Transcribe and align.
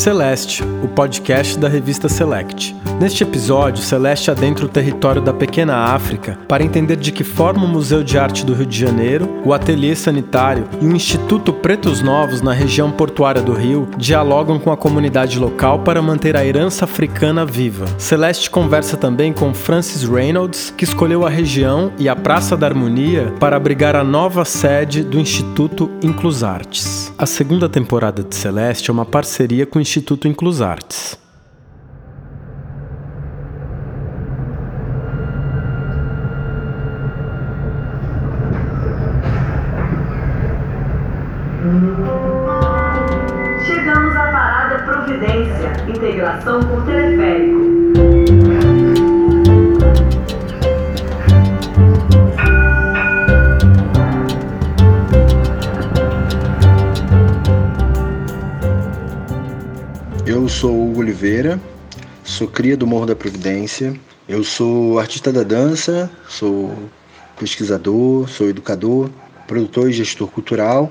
Celeste, 0.00 0.62
o 0.82 0.88
podcast 0.88 1.58
da 1.58 1.68
revista 1.68 2.08
Select. 2.08 2.74
Neste 3.00 3.22
episódio, 3.22 3.82
Celeste 3.82 4.30
adentra 4.30 4.66
o 4.66 4.68
território 4.68 5.22
da 5.22 5.32
pequena 5.32 5.74
África 5.74 6.38
para 6.46 6.62
entender 6.62 6.96
de 6.96 7.10
que 7.10 7.24
forma 7.24 7.64
o 7.64 7.66
Museu 7.66 8.04
de 8.04 8.18
Arte 8.18 8.44
do 8.44 8.52
Rio 8.52 8.66
de 8.66 8.78
Janeiro, 8.78 9.40
o 9.42 9.54
Ateliê 9.54 9.96
Sanitário 9.96 10.68
e 10.82 10.84
o 10.84 10.94
Instituto 10.94 11.50
Pretos 11.50 12.02
Novos 12.02 12.42
na 12.42 12.52
região 12.52 12.90
portuária 12.90 13.40
do 13.40 13.54
Rio 13.54 13.88
dialogam 13.96 14.58
com 14.58 14.70
a 14.70 14.76
comunidade 14.76 15.38
local 15.38 15.78
para 15.78 16.02
manter 16.02 16.36
a 16.36 16.44
herança 16.44 16.84
africana 16.84 17.46
viva. 17.46 17.86
Celeste 17.96 18.50
conversa 18.50 18.98
também 18.98 19.32
com 19.32 19.54
Francis 19.54 20.06
Reynolds, 20.06 20.70
que 20.76 20.84
escolheu 20.84 21.26
a 21.26 21.30
região 21.30 21.90
e 21.96 22.06
a 22.06 22.14
Praça 22.14 22.54
da 22.54 22.66
Harmonia 22.66 23.32
para 23.40 23.56
abrigar 23.56 23.96
a 23.96 24.04
nova 24.04 24.44
sede 24.44 25.02
do 25.02 25.18
Instituto 25.18 25.90
Inclusartes. 26.02 27.10
A 27.16 27.24
segunda 27.24 27.66
temporada 27.66 28.22
de 28.22 28.34
Celeste 28.34 28.90
é 28.90 28.92
uma 28.92 29.06
parceria 29.06 29.64
com 29.64 29.78
o 29.78 29.82
Instituto 29.82 30.28
Inclusartes. 30.28 31.18
Chegamos 31.18 31.29
parada 45.10 45.20
Providência, 45.20 45.86
integração 45.88 46.60
com 46.62 46.84
teleférico. 46.84 47.60
Eu 60.26 60.48
sou 60.48 60.90
Hugo 60.90 61.00
Oliveira, 61.00 61.60
sou 62.22 62.46
cria 62.46 62.76
do 62.76 62.86
Morro 62.86 63.06
da 63.06 63.16
Providência. 63.16 63.98
Eu 64.28 64.44
sou 64.44 65.00
artista 65.00 65.32
da 65.32 65.42
dança, 65.42 66.08
sou 66.28 66.72
pesquisador, 67.38 68.28
sou 68.28 68.48
educador, 68.48 69.10
produtor 69.48 69.90
e 69.90 69.92
gestor 69.92 70.28
cultural. 70.28 70.90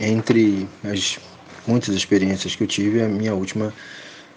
Entre 0.00 0.68
as 0.82 1.20
muitas 1.66 1.94
experiências 1.94 2.54
que 2.54 2.62
eu 2.62 2.66
tive, 2.66 3.02
a 3.02 3.08
minha 3.08 3.34
última 3.34 3.72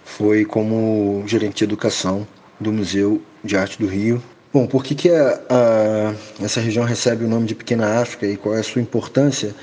foi 0.04 0.44
como 0.44 1.22
gerente 1.26 1.58
de 1.58 1.64
educação 1.64 2.26
do 2.58 2.72
Museu 2.72 3.22
de 3.44 3.56
Arte 3.56 3.78
do 3.78 3.86
Rio. 3.86 4.22
Bom, 4.52 4.66
por 4.66 4.82
que, 4.82 4.94
que 4.94 5.10
a, 5.10 5.40
a, 5.50 6.14
essa 6.42 6.60
região 6.60 6.84
recebe 6.84 7.24
o 7.24 7.28
nome 7.28 7.46
de 7.46 7.54
Pequena 7.54 8.00
África 8.00 8.26
e 8.26 8.36
qual 8.36 8.54
é 8.54 8.60
a 8.60 8.62
sua 8.62 8.80
importância? 8.80 9.54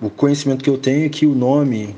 O 0.00 0.10
conhecimento 0.10 0.64
que 0.64 0.70
eu 0.70 0.76
tenho 0.76 1.06
é 1.06 1.08
que 1.08 1.26
o 1.26 1.34
nome 1.34 1.96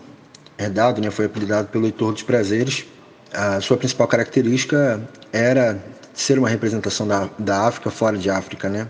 herdado, 0.58 1.00
né, 1.00 1.10
foi 1.10 1.24
apelidado 1.24 1.68
pelo 1.68 1.86
Heitor 1.86 2.12
dos 2.12 2.22
Prazeres. 2.22 2.84
A 3.32 3.60
sua 3.60 3.76
principal 3.76 4.06
característica 4.06 5.02
era 5.32 5.82
ser 6.12 6.38
uma 6.38 6.48
representação 6.48 7.08
da, 7.08 7.28
da 7.38 7.66
África 7.66 7.90
fora 7.90 8.16
de 8.16 8.30
África, 8.30 8.68
né? 8.68 8.88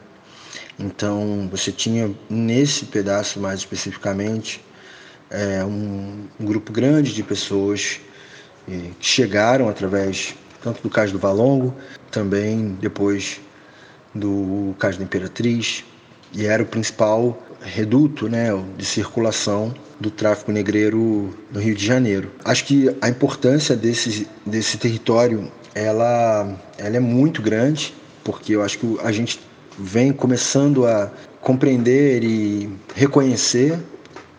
Então 0.79 1.49
você 1.51 1.71
tinha 1.71 2.11
nesse 2.29 2.87
pedaço 2.87 3.41
mais 3.41 3.61
especificamente 3.61 4.61
é, 5.31 5.65
um, 5.65 6.27
um, 6.39 6.45
grupo 6.45 6.73
grande 6.73 7.15
de 7.15 7.23
pessoas 7.23 8.01
que 8.67 8.93
chegaram 9.01 9.69
através 9.69 10.35
tanto 10.63 10.83
do 10.83 10.89
Cais 10.89 11.13
do 11.13 11.19
Valongo, 11.19 11.75
também 12.11 12.77
depois 12.81 13.41
do 14.15 14.75
Cais 14.79 14.97
da 14.97 15.05
Imperatriz, 15.05 15.85
e 16.33 16.47
era 16.47 16.63
o 16.63 16.67
principal 16.67 17.39
reduto 17.61 18.29
né, 18.29 18.49
de 18.77 18.85
circulação 18.85 19.75
do 20.01 20.11
tráfico 20.11 20.51
negreiro 20.53 21.37
no 21.53 21.61
Rio 21.61 21.75
de 21.75 21.85
Janeiro. 21.85 22.31
Acho 22.45 22.65
que 22.65 22.95
a 23.01 23.09
importância 23.09 23.77
desse, 23.77 24.29
desse 24.45 24.79
território 24.79 25.51
ela, 25.75 26.57
ela 26.79 26.97
é 26.97 27.01
muito 27.01 27.43
grande, 27.43 27.95
porque 28.23 28.55
eu 28.55 28.63
acho 28.63 28.79
que 28.79 28.99
a 29.03 29.13
gente 29.13 29.41
vem 29.79 30.13
começando 30.13 30.87
a 30.87 31.11
compreender 31.41 32.23
e 32.23 32.71
reconhecer 32.95 33.79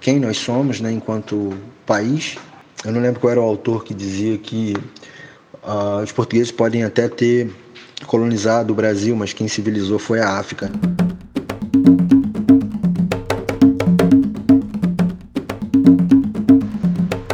quem 0.05 0.19
nós 0.19 0.38
somos 0.38 0.79
né, 0.79 0.91
enquanto 0.91 1.57
país. 1.83 2.38
Eu 2.85 2.91
não 2.91 3.01
lembro 3.01 3.19
qual 3.19 3.31
era 3.31 3.41
o 3.41 3.43
autor 3.43 3.83
que 3.83 3.91
dizia 3.91 4.38
que 4.38 4.75
uh, 5.63 6.03
os 6.03 6.11
portugueses 6.11 6.51
podem 6.51 6.83
até 6.83 7.09
ter 7.09 7.49
colonizado 8.05 8.71
o 8.71 8.75
Brasil, 8.75 9.16
mas 9.16 9.33
quem 9.33 9.47
civilizou 9.47 9.97
foi 9.97 10.19
a 10.19 10.38
África. 10.38 10.71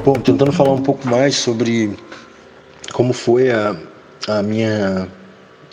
Bom, 0.05 0.13
tentando 0.13 0.53
falar 0.53 0.71
um 0.71 0.81
pouco 0.81 1.05
mais 1.05 1.35
sobre 1.35 1.93
como 2.93 3.11
foi 3.11 3.51
a, 3.51 3.75
a 4.29 4.41
minha 4.41 5.09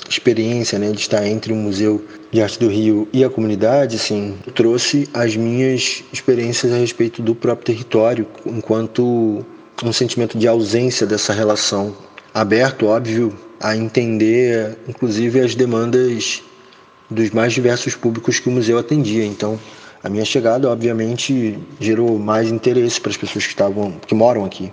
experiência 0.09 0.79
né, 0.79 0.91
de 0.91 1.01
estar 1.01 1.27
entre 1.27 1.53
o 1.53 1.57
Museu 1.57 2.05
de 2.31 2.41
Arte 2.41 2.59
do 2.59 2.69
Rio 2.69 3.09
e 3.13 3.25
a 3.25 3.31
comunidade, 3.31 3.97
assim, 3.97 4.37
trouxe 4.55 5.09
as 5.13 5.37
minhas 5.37 6.03
experiências 6.13 6.73
a 6.73 6.77
respeito 6.77 7.23
do 7.23 7.35
próprio 7.35 7.67
território, 7.75 8.27
enquanto 8.47 9.45
um 9.85 9.93
sentimento 9.93 10.37
de 10.37 10.49
ausência 10.49 11.07
dessa 11.07 11.33
relação, 11.33 11.95
aberto, 12.35 12.87
óbvio, 12.87 13.37
a 13.61 13.77
entender, 13.77 14.77
inclusive, 14.89 15.41
as 15.41 15.55
demandas 15.55 16.43
dos 17.11 17.31
mais 17.31 17.53
diversos 17.53 17.95
públicos 17.95 18.39
que 18.39 18.49
o 18.49 18.53
museu 18.53 18.79
atendia. 18.79 19.25
Então, 19.25 19.59
a 20.03 20.09
minha 20.09 20.25
chegada, 20.25 20.71
obviamente, 20.71 21.59
gerou 21.81 22.19
mais 22.19 22.51
interesse 22.51 23.01
para 23.01 23.11
as 23.11 23.17
pessoas 23.17 23.45
que 23.45 23.51
estavam, 23.51 23.93
que 24.07 24.15
moram 24.15 24.45
aqui. 24.45 24.73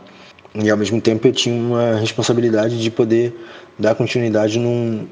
E 0.54 0.70
ao 0.70 0.78
mesmo 0.78 1.02
tempo 1.02 1.28
eu 1.28 1.34
tinha 1.34 1.56
uma 1.56 2.00
responsabilidade 2.00 2.82
de 2.82 2.90
poder 2.90 3.36
dar 3.78 3.94
continuidade 3.96 4.58
num, 4.58 5.06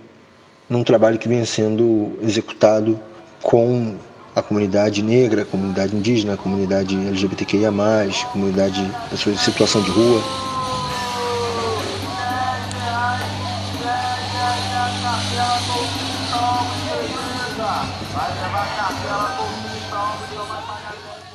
num 0.70 0.84
trabalho 0.84 1.18
que 1.18 1.28
vinha 1.28 1.46
sendo 1.46 2.18
executado 2.22 3.00
com 3.42 3.96
a 4.36 4.42
comunidade 4.42 5.04
negra, 5.04 5.44
a 5.44 5.46
comunidade 5.46 5.96
indígena, 5.96 6.34
a 6.34 6.38
comunidade 6.38 6.96
LGBTQIA+, 6.96 7.70
a 7.70 8.26
comunidade 8.28 8.92
pessoas 9.10 9.36
em 9.36 9.40
situação 9.40 9.82
de 9.82 9.92
rua. 9.92 10.22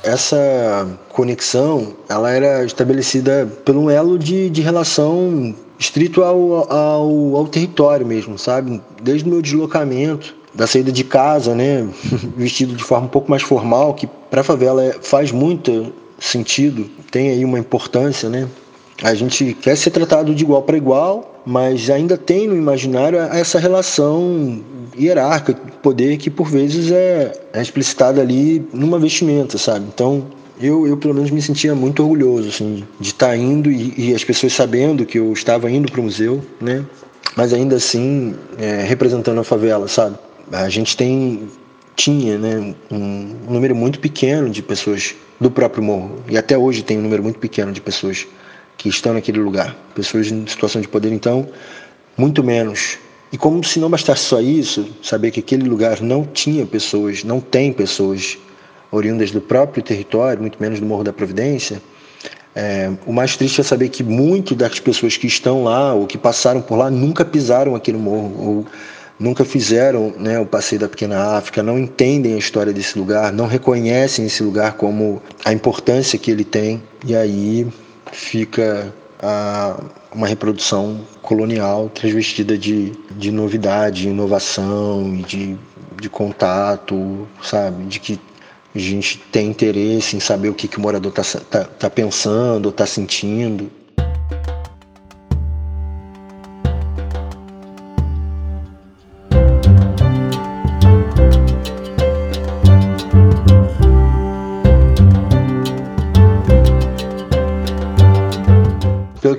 Essa 0.01 0.87
conexão, 1.09 1.93
ela 2.09 2.31
era 2.31 2.65
estabelecida 2.65 3.45
por 3.63 3.75
um 3.75 3.89
elo 3.89 4.17
de, 4.17 4.49
de 4.49 4.61
relação 4.61 5.53
estrito 5.79 6.21
ao, 6.21 6.71
ao, 6.71 7.35
ao 7.37 7.47
território 7.47 8.05
mesmo, 8.05 8.37
sabe? 8.37 8.81
Desde 9.01 9.27
o 9.27 9.31
meu 9.31 9.41
deslocamento, 9.41 10.35
da 10.53 10.67
saída 10.67 10.91
de 10.91 11.03
casa, 11.03 11.55
né, 11.55 11.87
vestido 12.35 12.75
de 12.75 12.83
forma 12.83 13.05
um 13.05 13.09
pouco 13.09 13.29
mais 13.29 13.41
formal, 13.41 13.93
que 13.93 14.07
para 14.29 14.41
a 14.41 14.43
favela 14.43 14.83
é, 14.83 14.93
faz 15.01 15.31
muito 15.31 15.93
sentido, 16.19 16.89
tem 17.09 17.29
aí 17.29 17.45
uma 17.45 17.57
importância, 17.57 18.29
né? 18.29 18.47
A 19.01 19.13
gente 19.13 19.53
quer 19.53 19.77
ser 19.77 19.91
tratado 19.91 20.35
de 20.35 20.43
igual 20.43 20.61
para 20.61 20.75
igual, 20.75 21.41
mas 21.45 21.89
ainda 21.89 22.17
tem 22.17 22.47
no 22.47 22.55
imaginário 22.55 23.17
essa 23.17 23.57
relação 23.57 24.61
hierárquica 24.97 25.57
de 25.65 25.77
poder 25.77 26.17
que 26.17 26.29
por 26.29 26.49
vezes 26.49 26.91
é, 26.91 27.31
é 27.53 27.61
explicitada 27.61 28.19
ali 28.19 28.67
numa 28.73 28.99
vestimenta, 28.99 29.57
sabe? 29.57 29.85
Então, 29.87 30.25
eu, 30.59 30.85
eu 30.87 30.97
pelo 30.97 31.13
menos 31.13 31.31
me 31.31 31.41
sentia 31.41 31.73
muito 31.73 32.03
orgulhoso 32.03 32.49
assim, 32.49 32.83
de 32.99 33.09
estar 33.09 33.29
tá 33.29 33.37
indo 33.37 33.71
e, 33.71 34.09
e 34.09 34.15
as 34.15 34.23
pessoas 34.23 34.53
sabendo 34.53 35.05
que 35.05 35.17
eu 35.17 35.31
estava 35.31 35.71
indo 35.71 35.91
para 35.91 36.01
o 36.01 36.03
museu, 36.03 36.43
né? 36.59 36.85
Mas 37.35 37.53
ainda 37.53 37.75
assim, 37.75 38.35
é, 38.57 38.83
representando 38.83 39.39
a 39.39 39.43
favela, 39.43 39.87
sabe? 39.87 40.17
A 40.51 40.67
gente 40.67 40.97
tem 40.97 41.47
tinha 41.95 42.37
né, 42.37 42.73
um 42.89 43.35
número 43.49 43.75
muito 43.75 43.99
pequeno 43.99 44.49
de 44.49 44.61
pessoas 44.61 45.15
do 45.39 45.51
próprio 45.51 45.83
morro 45.83 46.23
e 46.29 46.37
até 46.37 46.57
hoje 46.57 46.81
tem 46.81 46.97
um 46.97 47.01
número 47.01 47.21
muito 47.21 47.39
pequeno 47.39 47.73
de 47.73 47.81
pessoas 47.81 48.25
que 48.77 48.87
estão 48.87 49.13
naquele 49.13 49.39
lugar, 49.39 49.75
pessoas 49.93 50.31
em 50.31 50.47
situação 50.47 50.81
de 50.81 50.87
poder, 50.87 51.11
então, 51.11 51.49
muito 52.17 52.41
menos. 52.41 52.97
E 53.31 53.37
como 53.37 53.61
se 53.63 53.79
não 53.79 53.89
bastasse 53.89 54.23
só 54.23 54.39
isso, 54.39 54.87
saber 55.03 55.31
que 55.31 55.41
aquele 55.41 55.67
lugar 55.67 56.01
não 56.01 56.23
tinha 56.23 56.65
pessoas, 56.65 57.23
não 57.23 57.41
tem 57.41 57.73
pessoas 57.73 58.37
oriundas 58.91 59.31
do 59.31 59.41
próprio 59.41 59.83
território, 59.83 60.41
muito 60.41 60.57
menos 60.59 60.79
do 60.79 60.85
Morro 60.85 61.03
da 61.03 61.13
Providência, 61.13 61.81
é, 62.55 62.91
o 63.05 63.13
mais 63.13 63.37
triste 63.37 63.61
é 63.61 63.63
saber 63.63 63.89
que 63.89 64.03
muitas 64.03 64.57
das 64.57 64.79
pessoas 64.79 65.15
que 65.15 65.27
estão 65.27 65.63
lá 65.63 65.93
ou 65.93 66.07
que 66.07 66.17
passaram 66.17 66.61
por 66.61 66.77
lá 66.77 66.89
nunca 66.89 67.23
pisaram 67.23 67.75
aquele 67.75 67.97
morro 67.97 68.33
ou 68.37 68.65
nunca 69.19 69.45
fizeram 69.45 70.13
né, 70.17 70.39
o 70.39 70.45
passeio 70.45 70.81
da 70.81 70.89
Pequena 70.89 71.37
África, 71.37 71.61
não 71.61 71.77
entendem 71.77 72.33
a 72.33 72.37
história 72.37 72.71
desse 72.71 72.97
lugar, 72.97 73.33
não 73.33 73.45
reconhecem 73.45 74.25
esse 74.25 74.41
lugar 74.41 74.73
como 74.73 75.21
a 75.43 75.51
importância 75.51 76.17
que 76.17 76.31
ele 76.31 76.45
tem. 76.45 76.81
E 77.05 77.15
aí 77.15 77.67
fica 78.11 78.93
a, 79.21 79.79
uma 80.13 80.25
reprodução 80.25 81.01
colonial 81.21 81.89
transvestida 81.89 82.57
de, 82.57 82.93
de 83.11 83.31
novidade, 83.31 84.07
inovação 84.07 85.21
de, 85.27 85.57
de 85.99 86.09
contato, 86.09 87.27
sabe? 87.43 87.83
De 87.85 87.99
que 87.99 88.19
a 88.73 88.79
gente 88.79 89.17
tem 89.31 89.47
interesse 89.47 90.15
em 90.15 90.19
saber 90.19 90.49
o 90.49 90.53
que, 90.53 90.67
que 90.67 90.77
o 90.77 90.81
morador 90.81 91.11
está 91.15 91.39
tá, 91.41 91.63
tá 91.65 91.89
pensando, 91.89 92.69
está 92.69 92.85
sentindo. 92.85 93.71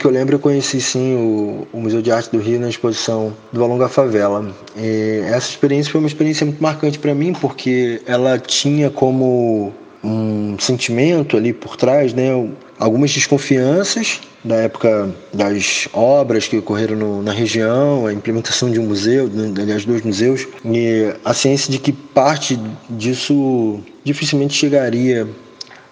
Que 0.01 0.07
eu 0.07 0.11
lembro, 0.11 0.35
eu 0.35 0.41
conheci 0.41 0.81
sim 0.81 1.15
o, 1.15 1.69
o, 1.73 1.81
Museu 1.81 2.01
de 2.01 2.11
Arte 2.11 2.31
do 2.33 2.39
Rio 2.39 2.59
na 2.59 2.69
exposição 2.69 3.37
do 3.53 3.63
Alonga 3.63 3.89
Favela. 3.89 4.51
E 4.77 5.21
essa 5.27 5.51
experiência 5.51 5.93
foi 5.93 6.01
uma 6.01 6.09
experiência 6.09 6.47
muito 6.47 6.63
marcante 6.63 6.99
para 6.99 7.15
mim, 7.15 7.35
porque 7.35 8.01
ela 8.07 8.39
tinha 8.39 8.91
como 8.91 9.73
um 10.03 10.57
sentimento 10.59 11.37
ali 11.37 11.53
por 11.53 11.77
trás, 11.77 12.15
né? 12.15 12.31
Algumas 12.79 13.13
desconfianças 13.13 14.21
da 14.43 14.57
época 14.57 15.15
das 15.35 15.87
obras 15.93 16.49
que 16.49 16.57
ocorreram 16.57 16.97
no, 16.97 17.23
na 17.23 17.33
região, 17.33 18.07
a 18.07 18.13
implementação 18.13 18.71
de 18.71 18.81
um 18.81 18.87
museu, 18.87 19.29
né, 19.29 19.53
aliás, 19.61 19.85
dois 19.85 20.01
museus, 20.01 20.49
e 20.65 21.15
a 21.23 21.35
ciência 21.35 21.71
de 21.71 21.79
que 21.79 21.93
parte 21.93 22.59
disso 22.89 23.81
dificilmente 24.03 24.55
chegaria 24.55 25.29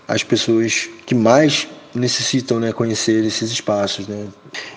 às 0.09 0.23
pessoas 0.23 0.89
que 1.05 1.15
mais 1.15 1.69
necessitam 1.99 2.59
né, 2.59 2.73
conhecer 2.73 3.25
esses 3.25 3.51
espaços. 3.51 4.07
Né. 4.07 4.27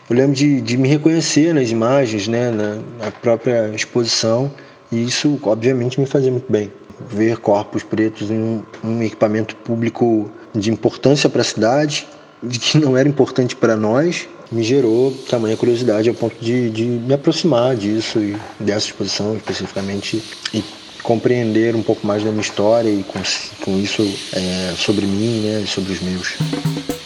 Eu 0.10 0.16
lembro 0.16 0.36
de, 0.36 0.62
de 0.62 0.78
me 0.78 0.88
reconhecer 0.88 1.54
nas 1.54 1.70
imagens, 1.70 2.28
né, 2.28 2.52
na, 2.52 2.76
na 3.06 3.12
própria 3.12 3.70
exposição, 3.74 4.52
e 4.92 5.04
isso, 5.04 5.40
obviamente, 5.44 6.00
me 6.00 6.06
fazia 6.06 6.32
muito 6.32 6.52
bem 6.52 6.72
ver 7.10 7.38
corpos 7.38 7.84
pretos 7.84 8.30
em 8.30 8.38
um, 8.38 8.64
um 8.84 9.02
equipamento 9.02 9.56
público 9.56 10.30
de 10.54 10.70
importância 10.70 11.30
para 11.30 11.42
a 11.42 11.46
cidade, 11.46 12.08
de 12.44 12.60
que 12.60 12.78
não 12.78 12.98
era 12.98 13.08
importante 13.08 13.56
para 13.56 13.76
nós, 13.76 14.28
me 14.52 14.64
gerou 14.64 15.12
tamanha 15.30 15.56
curiosidade 15.56 16.10
ao 16.10 16.16
ponto 16.16 16.36
de, 16.44 16.70
de 16.70 16.84
me 16.84 17.14
aproximar 17.14 17.76
disso 17.76 18.20
e 18.20 18.36
dessa 18.60 18.88
exposição 18.88 19.36
especificamente 19.36 20.22
e 20.54 20.64
compreender 21.02 21.76
um 21.76 21.82
pouco 21.82 22.06
mais 22.06 22.24
da 22.24 22.30
minha 22.30 22.42
história 22.42 22.90
e 22.90 23.04
com, 23.04 23.20
com 23.64 23.80
isso 23.80 24.02
é, 24.34 24.74
sobre 24.76 25.06
mim 25.06 25.42
né, 25.42 25.62
e 25.64 25.68
sobre 25.68 25.94
os 25.94 26.02
meus. 26.02 27.01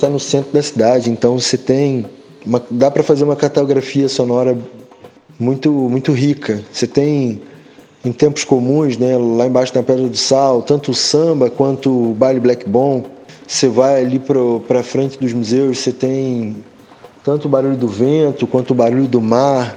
Está 0.00 0.08
no 0.08 0.18
centro 0.18 0.50
da 0.52 0.62
cidade, 0.62 1.10
então 1.10 1.38
você 1.38 1.58
tem 1.58 2.06
uma, 2.44 2.62
dá 2.70 2.90
para 2.90 3.02
fazer 3.02 3.22
uma 3.22 3.36
cartografia 3.36 4.08
sonora 4.08 4.56
muito 5.38 5.70
muito 5.70 6.12
rica. 6.12 6.62
Você 6.72 6.86
tem 6.86 7.42
em 8.02 8.10
tempos 8.10 8.42
comuns, 8.44 8.96
né, 8.96 9.16
lá 9.18 9.46
embaixo 9.46 9.72
na 9.74 9.82
Pedra 9.82 10.08
do 10.08 10.16
Sal, 10.16 10.62
tanto 10.62 10.90
o 10.90 10.94
samba 10.94 11.50
quanto 11.50 11.90
o 11.90 12.14
baile 12.14 12.40
black 12.40 12.66
bomb. 12.66 13.04
Você 13.46 13.68
vai 13.68 14.02
ali 14.02 14.18
para 14.66 14.82
frente 14.82 15.18
dos 15.18 15.34
museus, 15.34 15.78
você 15.78 15.92
tem 15.92 16.56
tanto 17.22 17.46
o 17.46 17.48
barulho 17.50 17.76
do 17.76 17.88
vento 17.88 18.46
quanto 18.46 18.70
o 18.70 18.74
barulho 18.74 19.06
do 19.06 19.20
mar, 19.20 19.76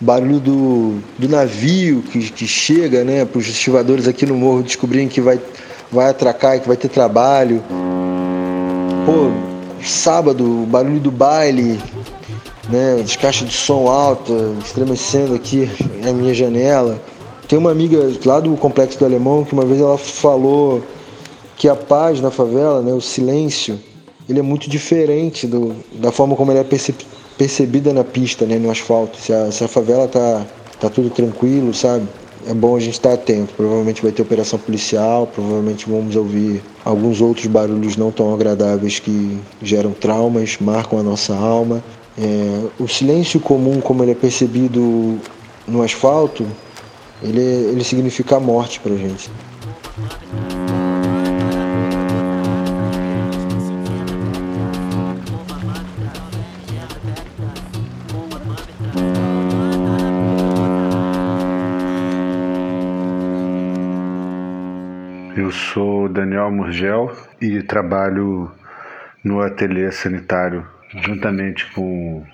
barulho 0.00 0.38
do, 0.38 0.98
do 1.18 1.28
navio 1.28 2.02
que, 2.02 2.30
que 2.30 2.46
chega, 2.46 3.02
né, 3.02 3.24
para 3.24 3.38
os 3.38 3.48
estivadores 3.48 4.06
aqui 4.06 4.26
no 4.26 4.36
morro 4.36 4.62
descobrirem 4.62 5.08
que 5.08 5.20
vai, 5.20 5.40
vai 5.90 6.08
atracar 6.08 6.60
que 6.60 6.68
vai 6.68 6.76
ter 6.76 6.88
trabalho. 6.88 7.64
Pô, 9.06 9.45
sábado, 9.84 10.44
o 10.44 10.66
barulho 10.66 11.00
do 11.00 11.10
baile, 11.10 11.80
né, 12.68 13.00
as 13.02 13.16
caixas 13.16 13.48
de 13.48 13.54
som 13.54 13.88
alta, 13.88 14.32
estremecendo 14.64 15.34
aqui 15.34 15.70
na 16.02 16.12
minha 16.12 16.34
janela. 16.34 17.00
Tem 17.48 17.58
uma 17.58 17.70
amiga 17.70 17.98
lá 18.24 18.40
do 18.40 18.56
Complexo 18.56 18.98
do 18.98 19.04
Alemão 19.04 19.44
que 19.44 19.52
uma 19.52 19.64
vez 19.64 19.80
ela 19.80 19.96
falou 19.96 20.82
que 21.56 21.68
a 21.68 21.76
paz 21.76 22.20
na 22.20 22.30
favela, 22.30 22.82
né, 22.82 22.92
o 22.92 23.00
silêncio, 23.00 23.78
ele 24.28 24.40
é 24.40 24.42
muito 24.42 24.68
diferente 24.68 25.46
do, 25.46 25.74
da 25.92 26.10
forma 26.10 26.34
como 26.34 26.50
ele 26.50 26.58
é 26.58 26.64
perceb, 26.64 26.96
percebida 27.38 27.92
na 27.92 28.02
pista, 28.02 28.44
né, 28.44 28.58
no 28.58 28.70
asfalto. 28.70 29.18
Se 29.18 29.32
a, 29.32 29.50
se 29.52 29.62
a 29.62 29.68
favela 29.68 30.08
tá, 30.08 30.44
tá 30.80 30.90
tudo 30.90 31.08
tranquilo, 31.10 31.72
sabe? 31.72 32.06
É 32.46 32.54
bom 32.54 32.76
a 32.76 32.80
gente 32.80 32.94
estar 32.94 33.12
atento. 33.12 33.52
Provavelmente 33.54 34.02
vai 34.02 34.12
ter 34.12 34.22
operação 34.22 34.58
policial, 34.58 35.26
provavelmente 35.26 35.88
vamos 35.88 36.16
ouvir 36.16 36.62
alguns 36.84 37.20
outros 37.20 37.46
barulhos 37.46 37.96
não 37.96 38.10
tão 38.10 38.32
agradáveis 38.32 38.98
que 38.98 39.38
geram 39.60 39.92
traumas, 39.92 40.56
marcam 40.60 40.98
a 40.98 41.02
nossa 41.02 41.34
alma. 41.34 41.82
É, 42.18 42.62
o 42.78 42.88
silêncio 42.88 43.40
comum, 43.40 43.80
como 43.80 44.02
ele 44.02 44.12
é 44.12 44.14
percebido 44.14 45.18
no 45.66 45.82
asfalto, 45.82 46.46
ele, 47.22 47.40
ele 47.40 47.84
significa 47.84 48.38
morte 48.38 48.80
para 48.80 48.92
a 48.92 48.96
gente. 48.96 49.30
Eu 65.36 65.52
sou 65.52 66.08
Daniel 66.08 66.50
Murgel 66.50 67.14
e 67.42 67.62
trabalho 67.62 68.50
no 69.22 69.42
ateliê 69.42 69.92
sanitário 69.92 70.66
juntamente 71.04 71.70
com 71.72 72.24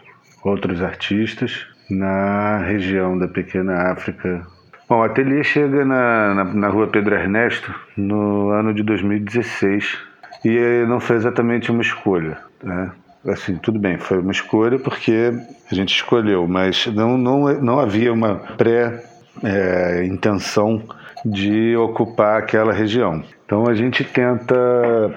outros 0.44 0.80
artistas 0.80 1.66
na 1.90 2.58
região 2.58 3.18
da 3.18 3.26
Pequena 3.26 3.90
África. 3.90 4.46
Bom, 4.88 5.00
o 5.00 5.02
ateliê 5.02 5.42
chega 5.42 5.84
na, 5.84 6.32
na, 6.32 6.44
na 6.44 6.68
rua 6.68 6.86
Pedro 6.86 7.16
Ernesto 7.16 7.74
no 7.96 8.50
ano 8.50 8.72
de 8.72 8.84
2016 8.84 9.98
e 10.44 10.84
não 10.86 11.00
foi 11.00 11.16
exatamente 11.16 11.72
uma 11.72 11.82
escolha. 11.82 12.38
Né? 12.62 12.92
Assim, 13.26 13.56
tudo 13.56 13.80
bem, 13.80 13.98
foi 13.98 14.20
uma 14.20 14.30
escolha 14.30 14.78
porque 14.78 15.32
a 15.68 15.74
gente 15.74 15.92
escolheu, 15.92 16.46
mas 16.46 16.86
não, 16.86 17.18
não, 17.18 17.52
não 17.60 17.80
havia 17.80 18.12
uma 18.12 18.36
pré-intenção 18.56 20.80
é, 20.88 20.92
de 21.24 21.76
ocupar 21.76 22.38
aquela 22.38 22.72
região. 22.72 23.22
Então 23.44 23.66
a 23.68 23.74
gente 23.74 24.04
tenta 24.04 24.54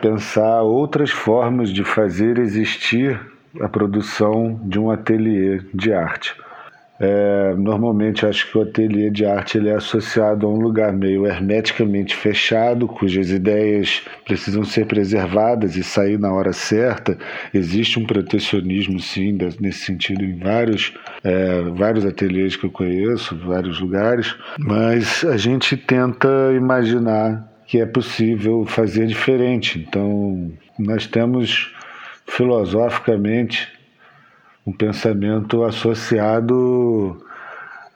pensar 0.02 0.62
outras 0.62 1.10
formas 1.10 1.69
de 1.69 1.84
fazer 1.84 2.38
existir 2.38 3.19
a 3.62 3.69
produção 3.69 4.60
de 4.63 4.80
um 4.80 4.92
ateliê 4.92 5.62
de 5.74 5.94
arte. 5.94 6.36
É, 6.97 7.53
normalmente 7.57 8.25
acho 8.25 8.50
que 8.50 8.57
o 8.57 8.62
ateliê 8.62 9.09
de 9.09 9.25
arte 9.25 9.57
ele 9.57 9.68
é 9.68 9.75
associado 9.75 10.47
a 10.47 10.49
um 10.49 10.59
lugar 10.59 10.94
meio 10.94 11.25
hermeticamente 11.25 12.16
fechado, 12.16 12.87
cujas 12.87 13.31
ideias 13.31 14.02
precisam 14.23 14.64
ser 14.64 14.85
preservadas 14.85 15.75
e 15.75 15.83
sair 15.83 16.18
na 16.18 16.33
hora 16.33 16.54
certa. 16.54 17.18
Existe 17.54 17.99
um 17.99 18.06
protecionismo, 18.06 18.99
sim, 18.99 19.37
nesse 19.59 19.80
sentido, 19.80 20.23
em 20.23 20.37
vários, 20.37 20.94
é, 21.23 21.64
vários 21.75 22.06
ateliês 22.06 22.56
que 22.56 22.66
eu 22.66 22.71
conheço, 22.71 23.37
vários 23.37 23.80
lugares, 23.81 24.33
mas 24.57 25.25
a 25.25 25.35
gente 25.35 25.75
tenta 25.75 26.54
imaginar 26.56 27.45
que 27.68 27.80
é 27.81 27.85
possível 27.85 28.66
fazer 28.66 29.07
diferente. 29.07 29.83
Então, 29.85 30.52
nós 30.78 31.07
temos 31.07 31.73
filosoficamente 32.28 33.75
um 34.66 34.72
pensamento 34.72 35.64
associado 35.64 37.18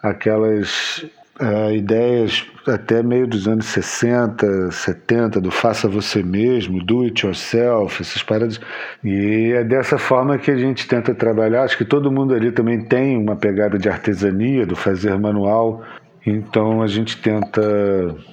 àquelas 0.04 1.04
uh, 1.42 1.72
ideias 1.74 2.46
até 2.68 3.02
meio 3.02 3.26
dos 3.26 3.48
anos 3.48 3.66
60, 3.66 4.72
70, 4.72 5.42
do 5.42 5.50
faça 5.50 5.88
você 5.88 6.22
mesmo, 6.22 6.84
do 6.84 7.04
it 7.04 7.26
yourself, 7.26 8.02
essas 8.02 8.22
paradas. 8.22 8.62
E 9.04 9.52
é 9.56 9.64
dessa 9.64 9.98
forma 9.98 10.38
que 10.38 10.52
a 10.52 10.58
gente 10.58 10.88
tenta 10.88 11.16
trabalhar. 11.16 11.64
Acho 11.64 11.78
que 11.78 11.86
todo 11.86 12.12
mundo 12.12 12.36
ali 12.36 12.52
também 12.52 12.86
tem 12.86 13.18
uma 13.18 13.36
pegada 13.36 13.78
de 13.80 13.90
artesania, 13.90 14.66
do 14.66 14.76
fazer 14.76 15.18
manual. 15.18 15.84
Então 16.24 16.84
a 16.84 16.88
gente 16.88 17.20
tenta 17.20 17.62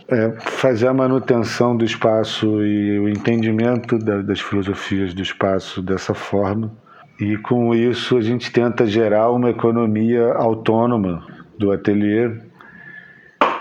é, 0.09 0.33
fazer 0.41 0.89
a 0.89 0.93
manutenção 0.93 1.75
do 1.75 1.85
espaço 1.85 2.63
e 2.63 2.99
o 2.99 3.09
entendimento 3.09 3.99
da, 3.99 4.21
das 4.21 4.41
filosofias 4.41 5.15
do 5.15 5.23
espaço 5.23 5.81
dessa 5.81 6.13
forma 6.13 6.71
e 7.21 7.37
com 7.39 7.75
isso 7.75 8.17
a 8.17 8.21
gente 8.21 8.53
tenta 8.53 8.87
gerar 8.87 9.31
uma 9.31 9.51
economia 9.51 10.33
autônoma 10.35 11.27
do 11.59 11.73
ateliê 11.73 12.31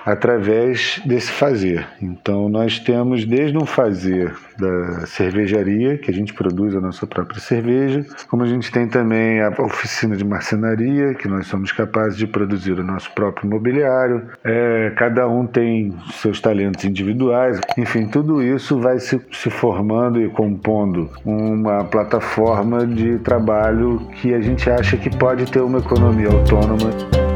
através 0.05 1.01
desse 1.05 1.31
fazer. 1.31 1.87
Então 2.01 2.47
nós 2.47 2.79
temos 2.79 3.25
desde 3.25 3.57
um 3.57 3.65
fazer 3.65 4.33
da 4.57 5.05
cervejaria, 5.05 5.97
que 5.97 6.09
a 6.11 6.13
gente 6.13 6.33
produz 6.33 6.75
a 6.75 6.79
nossa 6.79 7.05
própria 7.07 7.39
cerveja, 7.39 8.05
como 8.29 8.43
a 8.43 8.47
gente 8.47 8.71
tem 8.71 8.87
também 8.87 9.41
a 9.41 9.49
oficina 9.59 10.15
de 10.15 10.23
marcenaria, 10.23 11.13
que 11.13 11.27
nós 11.27 11.47
somos 11.47 11.71
capazes 11.71 12.17
de 12.17 12.27
produzir 12.27 12.73
o 12.73 12.83
nosso 12.83 13.11
próprio 13.13 13.49
mobiliário. 13.49 14.23
É, 14.43 14.93
cada 14.95 15.27
um 15.27 15.45
tem 15.45 15.93
seus 16.13 16.39
talentos 16.39 16.85
individuais. 16.85 17.59
Enfim, 17.77 18.07
tudo 18.07 18.41
isso 18.41 18.79
vai 18.79 18.99
se, 18.99 19.19
se 19.31 19.49
formando 19.49 20.21
e 20.21 20.29
compondo 20.29 21.09
uma 21.25 21.83
plataforma 21.83 22.85
de 22.85 23.17
trabalho 23.19 23.99
que 24.21 24.33
a 24.33 24.41
gente 24.41 24.69
acha 24.69 24.97
que 24.97 25.09
pode 25.09 25.51
ter 25.51 25.61
uma 25.61 25.79
economia 25.79 26.27
autônoma. 26.27 27.34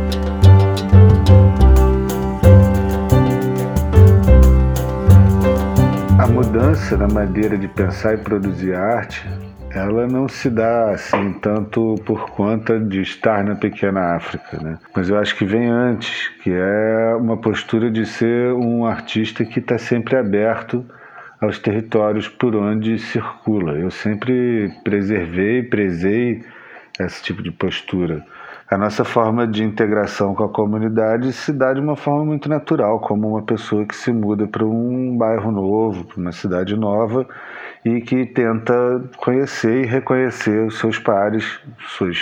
Mudança 6.40 6.96
na 6.96 7.10
maneira 7.10 7.58
de 7.58 7.68
pensar 7.68 8.14
e 8.14 8.18
produzir 8.18 8.74
arte, 8.74 9.28
ela 9.72 10.08
não 10.08 10.30
se 10.30 10.50
dá 10.50 10.92
assim 10.92 11.34
tanto 11.34 11.96
por 12.06 12.30
conta 12.30 12.80
de 12.80 13.02
estar 13.02 13.44
na 13.44 13.56
pequena 13.56 14.16
África, 14.16 14.58
né? 14.58 14.80
Mas 14.96 15.10
eu 15.10 15.18
acho 15.18 15.36
que 15.36 15.44
vem 15.44 15.68
antes, 15.68 16.30
que 16.42 16.50
é 16.50 17.14
uma 17.18 17.36
postura 17.36 17.92
de 17.92 18.06
ser 18.06 18.54
um 18.54 18.86
artista 18.86 19.44
que 19.44 19.60
está 19.60 19.78
sempre 19.78 20.16
aberto 20.16 20.86
aos 21.42 21.60
territórios 21.60 22.30
por 22.30 22.56
onde 22.56 22.98
circula. 23.00 23.74
Eu 23.74 23.92
sempre 23.92 24.72
preservei, 24.82 25.64
prezei 25.64 26.42
esse 27.02 27.22
tipo 27.22 27.44
de 27.44 27.52
postura. 27.52 28.26
A 28.70 28.78
nossa 28.78 29.04
forma 29.04 29.48
de 29.48 29.64
integração 29.64 30.36
com 30.36 30.44
a 30.44 30.50
comunidade 30.50 31.34
se 31.34 31.52
dá 31.52 31.74
de 31.74 31.80
uma 31.80 31.96
forma 31.96 32.24
muito 32.24 32.48
natural, 32.48 33.00
como 33.00 33.30
uma 33.30 33.42
pessoa 33.42 33.84
que 33.84 33.96
se 33.96 34.12
muda 34.12 34.48
para 34.48 34.64
um 34.64 35.18
bairro 35.18 35.52
novo, 35.52 36.04
para 36.04 36.20
uma 36.20 36.32
cidade 36.32 36.76
nova 36.76 37.28
e 37.84 38.00
que 38.00 38.28
tenta 38.28 38.74
conhecer 39.18 39.84
e 39.84 39.86
reconhecer 39.88 40.68
os 40.68 40.78
seus 40.78 41.00
pares, 41.00 41.60
suas 41.80 42.18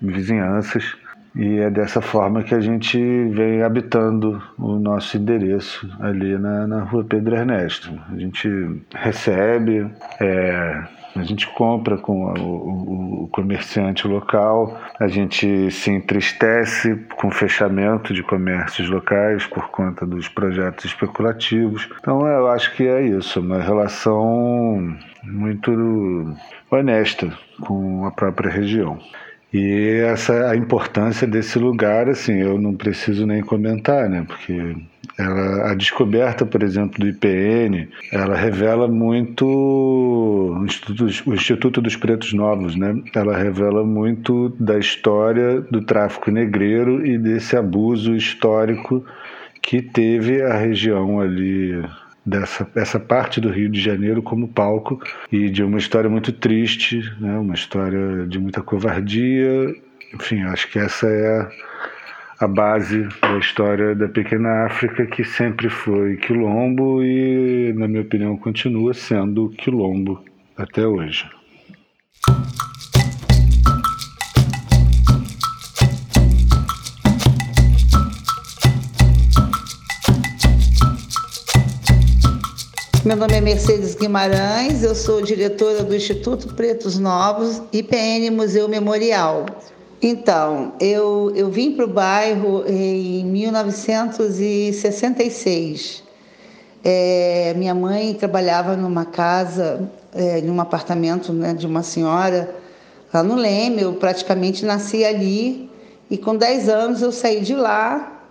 vizinhanças 0.00 0.96
e 1.34 1.60
é 1.60 1.70
dessa 1.70 2.00
forma 2.00 2.42
que 2.42 2.54
a 2.54 2.60
gente 2.60 2.98
vem 3.30 3.62
habitando 3.62 4.42
o 4.58 4.78
nosso 4.78 5.16
endereço 5.16 5.88
ali 6.00 6.36
na, 6.36 6.66
na 6.66 6.82
rua 6.82 7.04
Pedro 7.04 7.34
Ernesto. 7.34 7.90
A 8.12 8.18
gente 8.18 8.48
recebe, 8.94 9.90
é, 10.20 10.82
a 11.14 11.22
gente 11.22 11.46
compra 11.48 11.96
com 11.96 12.32
o, 12.32 13.28
comerciante 13.32 14.06
local, 14.06 14.78
a 15.00 15.08
gente 15.08 15.70
se 15.70 15.90
entristece 15.90 16.94
com 17.16 17.28
o 17.28 17.30
fechamento 17.30 18.12
de 18.12 18.22
comércios 18.22 18.88
locais 18.88 19.46
por 19.46 19.68
conta 19.70 20.04
dos 20.04 20.28
projetos 20.28 20.84
especulativos. 20.84 21.88
Então 22.00 22.26
eu 22.26 22.48
acho 22.48 22.74
que 22.74 22.86
é 22.86 23.02
isso, 23.02 23.40
uma 23.40 23.62
relação 23.62 24.96
muito 25.22 26.34
honesta 26.70 27.32
com 27.60 28.04
a 28.04 28.10
própria 28.10 28.50
região. 28.50 28.98
E 29.52 30.00
essa 30.04 30.50
a 30.50 30.56
importância 30.56 31.26
desse 31.26 31.58
lugar, 31.58 32.08
assim, 32.08 32.34
eu 32.40 32.58
não 32.58 32.74
preciso 32.74 33.26
nem 33.26 33.42
comentar, 33.42 34.08
né? 34.08 34.24
Porque 34.26 34.74
ela, 35.18 35.70
a 35.70 35.74
descoberta, 35.74 36.46
por 36.46 36.62
exemplo, 36.62 36.98
do 36.98 37.08
IPN, 37.08 37.88
ela 38.10 38.34
revela 38.34 38.88
muito 38.88 39.46
o 39.46 40.64
Instituto, 40.64 41.04
o 41.26 41.34
Instituto 41.34 41.80
dos 41.80 41.96
Pretos 41.96 42.32
Novos, 42.32 42.76
né? 42.76 42.94
Ela 43.14 43.36
revela 43.36 43.84
muito 43.84 44.48
da 44.58 44.78
história 44.78 45.60
do 45.60 45.82
tráfico 45.82 46.30
negreiro 46.30 47.04
e 47.04 47.18
desse 47.18 47.56
abuso 47.56 48.14
histórico 48.14 49.04
que 49.60 49.82
teve 49.82 50.42
a 50.42 50.56
região 50.56 51.20
ali 51.20 51.82
dessa 52.24 52.66
essa 52.74 53.00
parte 53.00 53.40
do 53.40 53.50
Rio 53.50 53.68
de 53.68 53.80
Janeiro 53.80 54.22
como 54.22 54.48
palco 54.48 55.00
e 55.30 55.50
de 55.50 55.62
uma 55.62 55.78
história 55.78 56.08
muito 56.08 56.32
triste, 56.32 57.00
né? 57.20 57.38
uma 57.38 57.54
história 57.54 58.26
de 58.26 58.38
muita 58.38 58.62
covardia. 58.62 59.74
Enfim, 60.14 60.42
acho 60.42 60.70
que 60.70 60.78
essa 60.78 61.06
é 61.06 61.40
a 61.40 61.50
base 62.48 63.08
da 63.20 63.38
história 63.38 63.94
da 63.94 64.08
pequena 64.08 64.66
África, 64.66 65.06
que 65.06 65.24
sempre 65.24 65.68
foi 65.68 66.16
quilombo 66.16 67.02
e, 67.02 67.72
na 67.74 67.86
minha 67.86 68.02
opinião, 68.02 68.36
continua 68.36 68.94
sendo 68.94 69.50
quilombo 69.50 70.22
até 70.56 70.86
hoje. 70.86 71.28
Meu 83.04 83.16
nome 83.16 83.34
é 83.34 83.40
Mercedes 83.40 83.96
Guimarães, 83.96 84.84
eu 84.84 84.94
sou 84.94 85.20
diretora 85.20 85.82
do 85.82 85.94
Instituto 85.94 86.54
Pretos 86.54 87.00
Novos, 87.00 87.60
IPN 87.72 88.30
Museu 88.30 88.68
Memorial. 88.68 89.44
Então, 90.04 90.72
eu, 90.80 91.30
eu 91.36 91.48
vim 91.48 91.76
para 91.76 91.84
o 91.84 91.88
bairro 91.88 92.64
em 92.66 93.24
1966. 93.24 96.02
É, 96.82 97.54
minha 97.56 97.72
mãe 97.72 98.12
trabalhava 98.12 98.76
numa 98.76 99.04
casa, 99.04 99.88
é, 100.12 100.40
num 100.40 100.60
apartamento 100.60 101.32
né, 101.32 101.54
de 101.54 101.68
uma 101.68 101.84
senhora 101.84 102.52
lá 103.14 103.22
no 103.22 103.36
Leme. 103.36 103.82
Eu 103.82 103.92
praticamente 103.92 104.64
nasci 104.64 105.04
ali 105.04 105.70
e 106.10 106.18
com 106.18 106.34
10 106.34 106.68
anos 106.68 107.00
eu 107.00 107.12
saí 107.12 107.40
de 107.40 107.54
lá 107.54 108.24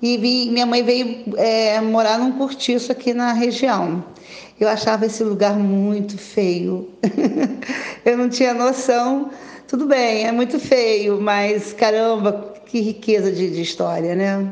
e 0.00 0.16
minha 0.52 0.64
mãe 0.64 0.84
veio 0.84 1.24
é, 1.36 1.80
morar 1.80 2.20
num 2.20 2.38
cortiço 2.38 2.92
aqui 2.92 3.12
na 3.12 3.32
região. 3.32 4.04
Eu 4.60 4.68
achava 4.68 5.06
esse 5.06 5.24
lugar 5.24 5.56
muito 5.56 6.16
feio. 6.16 6.88
eu 8.06 8.16
não 8.16 8.28
tinha 8.28 8.54
noção. 8.54 9.28
Tudo 9.68 9.84
bem, 9.86 10.24
é 10.24 10.30
muito 10.30 10.60
feio, 10.60 11.20
mas 11.20 11.72
caramba, 11.72 12.54
que 12.66 12.80
riqueza 12.80 13.32
de, 13.32 13.50
de 13.50 13.62
história, 13.62 14.14
né? 14.14 14.48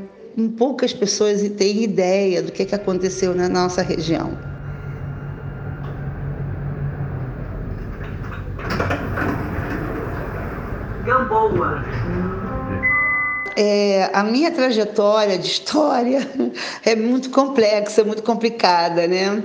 Poucas 0.58 0.92
pessoas 0.92 1.40
têm 1.50 1.84
ideia 1.84 2.42
do 2.42 2.50
que, 2.50 2.64
que 2.64 2.74
aconteceu 2.74 3.32
na 3.32 3.48
nossa 3.48 3.80
região. 3.80 4.36
Gamboa. 11.04 11.84
É, 13.56 14.10
a 14.12 14.24
minha 14.24 14.50
trajetória 14.50 15.38
de 15.38 15.46
história 15.46 16.28
é 16.84 16.96
muito 16.96 17.30
complexa, 17.30 18.02
muito 18.02 18.24
complicada, 18.24 19.06
né? 19.06 19.44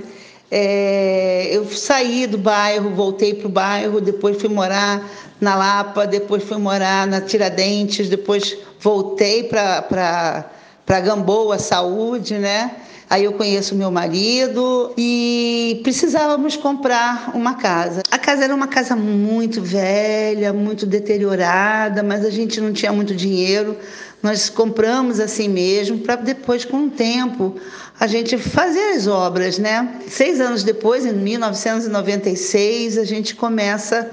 É, 0.50 1.48
eu 1.52 1.64
saí 1.70 2.26
do 2.26 2.36
bairro, 2.36 2.90
voltei 2.90 3.34
para 3.34 3.46
o 3.46 3.50
bairro, 3.50 4.00
depois 4.00 4.36
fui 4.40 4.48
morar 4.48 5.08
na 5.40 5.54
Lapa, 5.54 6.06
depois 6.06 6.42
fui 6.42 6.58
morar 6.58 7.06
na 7.06 7.20
Tiradentes, 7.20 8.08
depois 8.08 8.58
voltei 8.80 9.44
para 9.44 10.50
Gamboa 10.86 11.58
Saúde, 11.58 12.34
né? 12.34 12.72
Aí 13.08 13.24
eu 13.24 13.32
conheço 13.32 13.74
meu 13.74 13.90
marido 13.90 14.92
e 14.96 15.80
precisávamos 15.82 16.56
comprar 16.56 17.32
uma 17.34 17.54
casa. 17.54 18.02
A 18.08 18.16
casa 18.16 18.44
era 18.44 18.54
uma 18.54 18.68
casa 18.68 18.94
muito 18.94 19.60
velha, 19.60 20.52
muito 20.52 20.86
deteriorada, 20.86 22.04
mas 22.04 22.24
a 22.24 22.30
gente 22.30 22.60
não 22.60 22.72
tinha 22.72 22.92
muito 22.92 23.12
dinheiro. 23.12 23.76
Nós 24.22 24.50
compramos 24.50 25.18
assim 25.18 25.48
mesmo 25.48 25.98
para 25.98 26.16
depois, 26.16 26.64
com 26.64 26.86
o 26.86 26.90
tempo, 26.90 27.56
a 27.98 28.06
gente 28.06 28.36
fazer 28.36 28.92
as 28.92 29.06
obras, 29.06 29.58
né? 29.58 30.00
Seis 30.08 30.40
anos 30.40 30.62
depois, 30.62 31.06
em 31.06 31.12
1996, 31.12 32.98
a 32.98 33.04
gente 33.04 33.34
começa 33.34 34.10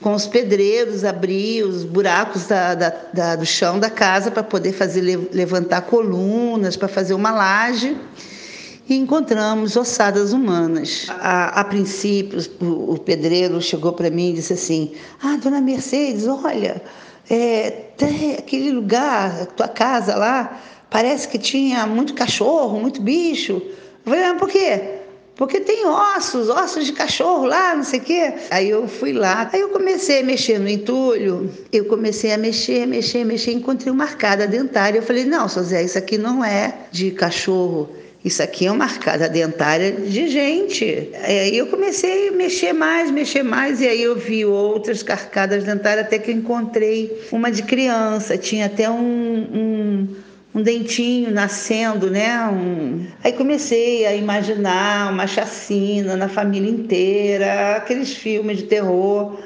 com 0.00 0.12
os 0.12 0.26
pedreiros 0.26 1.04
abrir 1.04 1.64
os 1.64 1.84
buracos 1.84 2.46
da, 2.46 2.74
da, 2.74 2.94
da, 3.12 3.36
do 3.36 3.46
chão 3.46 3.78
da 3.78 3.88
casa 3.88 4.30
para 4.30 4.42
poder 4.42 4.72
fazer 4.72 5.00
levantar 5.32 5.82
colunas, 5.82 6.76
para 6.76 6.88
fazer 6.88 7.14
uma 7.14 7.30
laje 7.30 7.96
e 8.88 8.96
encontramos 8.96 9.76
ossadas 9.76 10.32
humanas. 10.32 11.06
A, 11.08 11.60
a 11.60 11.64
princípio, 11.64 12.38
o, 12.60 12.94
o, 12.94 12.98
pedreiro 12.98 13.60
chegou 13.62 13.92
para 13.92 14.10
mim 14.10 14.30
e 14.30 14.34
disse 14.34 14.52
assim: 14.52 14.92
Ah, 15.22 15.36
dona 15.36 15.60
Mercedes, 15.60 16.26
olha, 16.26 16.82
é, 17.28 17.70
tem 17.96 18.34
aquele 18.34 18.70
lugar, 18.70 19.46
tua 19.46 19.68
casa 19.68 20.14
lá, 20.14 20.60
parece 20.90 21.28
que 21.28 21.38
tinha 21.38 21.86
muito 21.86 22.14
cachorro, 22.14 22.80
muito 22.80 23.00
bicho. 23.00 23.62
Eu 24.04 24.12
falei: 24.12 24.24
ah, 24.24 24.34
por 24.34 24.48
quê? 24.48 25.00
Porque 25.36 25.58
tem 25.58 25.84
ossos, 25.84 26.48
ossos 26.48 26.86
de 26.86 26.92
cachorro 26.92 27.44
lá, 27.46 27.74
não 27.74 27.82
sei 27.82 27.98
o 27.98 28.02
quê. 28.02 28.34
Aí 28.50 28.70
eu 28.70 28.86
fui 28.86 29.12
lá, 29.12 29.50
aí 29.52 29.60
eu 29.60 29.70
comecei 29.70 30.20
a 30.20 30.22
mexer 30.22 30.60
no 30.60 30.68
entulho, 30.68 31.50
eu 31.72 31.86
comecei 31.86 32.32
a 32.32 32.38
mexer, 32.38 32.86
mexer, 32.86 33.24
mexer, 33.24 33.52
encontrei 33.52 33.92
uma 33.92 34.04
arcada 34.04 34.46
dentária. 34.46 34.98
Eu 34.98 35.02
falei, 35.02 35.24
não, 35.24 35.48
seu 35.48 35.64
Zé, 35.64 35.82
isso 35.82 35.98
aqui 35.98 36.16
não 36.16 36.44
é 36.44 36.86
de 36.92 37.10
cachorro, 37.10 37.88
isso 38.24 38.42
aqui 38.42 38.66
é 38.66 38.72
uma 38.72 38.84
arcada 38.84 39.28
dentária 39.28 39.92
de 39.92 40.28
gente. 40.28 41.10
Aí 41.24 41.58
eu 41.58 41.66
comecei 41.66 42.28
a 42.28 42.32
mexer 42.32 42.72
mais, 42.72 43.10
mexer 43.10 43.42
mais, 43.42 43.82
e 43.82 43.86
aí 43.86 44.02
eu 44.02 44.16
vi 44.16 44.46
outras 44.46 45.02
carcadas 45.02 45.62
dentárias, 45.62 46.06
até 46.06 46.18
que 46.18 46.30
eu 46.30 46.34
encontrei 46.34 47.20
uma 47.30 47.50
de 47.50 47.62
criança. 47.62 48.38
Tinha 48.38 48.64
até 48.64 48.88
um, 48.88 48.96
um, 48.96 50.08
um 50.54 50.62
dentinho 50.62 51.30
nascendo, 51.32 52.10
né? 52.10 52.48
Um... 52.48 53.06
Aí 53.22 53.34
comecei 53.34 54.06
a 54.06 54.14
imaginar 54.14 55.12
uma 55.12 55.26
chacina 55.26 56.16
na 56.16 56.28
família 56.28 56.70
inteira, 56.70 57.76
aqueles 57.76 58.14
filmes 58.14 58.56
de 58.56 58.62
terror. 58.62 59.38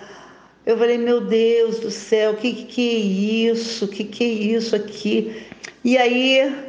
Eu 0.64 0.78
falei, 0.78 0.99
meu 0.99 1.20
Deus 1.20 1.80
do 1.80 1.90
céu, 1.90 2.32
o 2.32 2.37
que, 2.37 2.52
que 2.52 2.88
é 2.88 3.50
isso? 3.50 3.87
O 3.87 3.88
que, 3.88 4.04
que 4.04 4.23
é 4.23 4.28
isso 4.28 4.76
aqui? 4.76 5.35
E 5.82 5.99
aí 5.99 6.67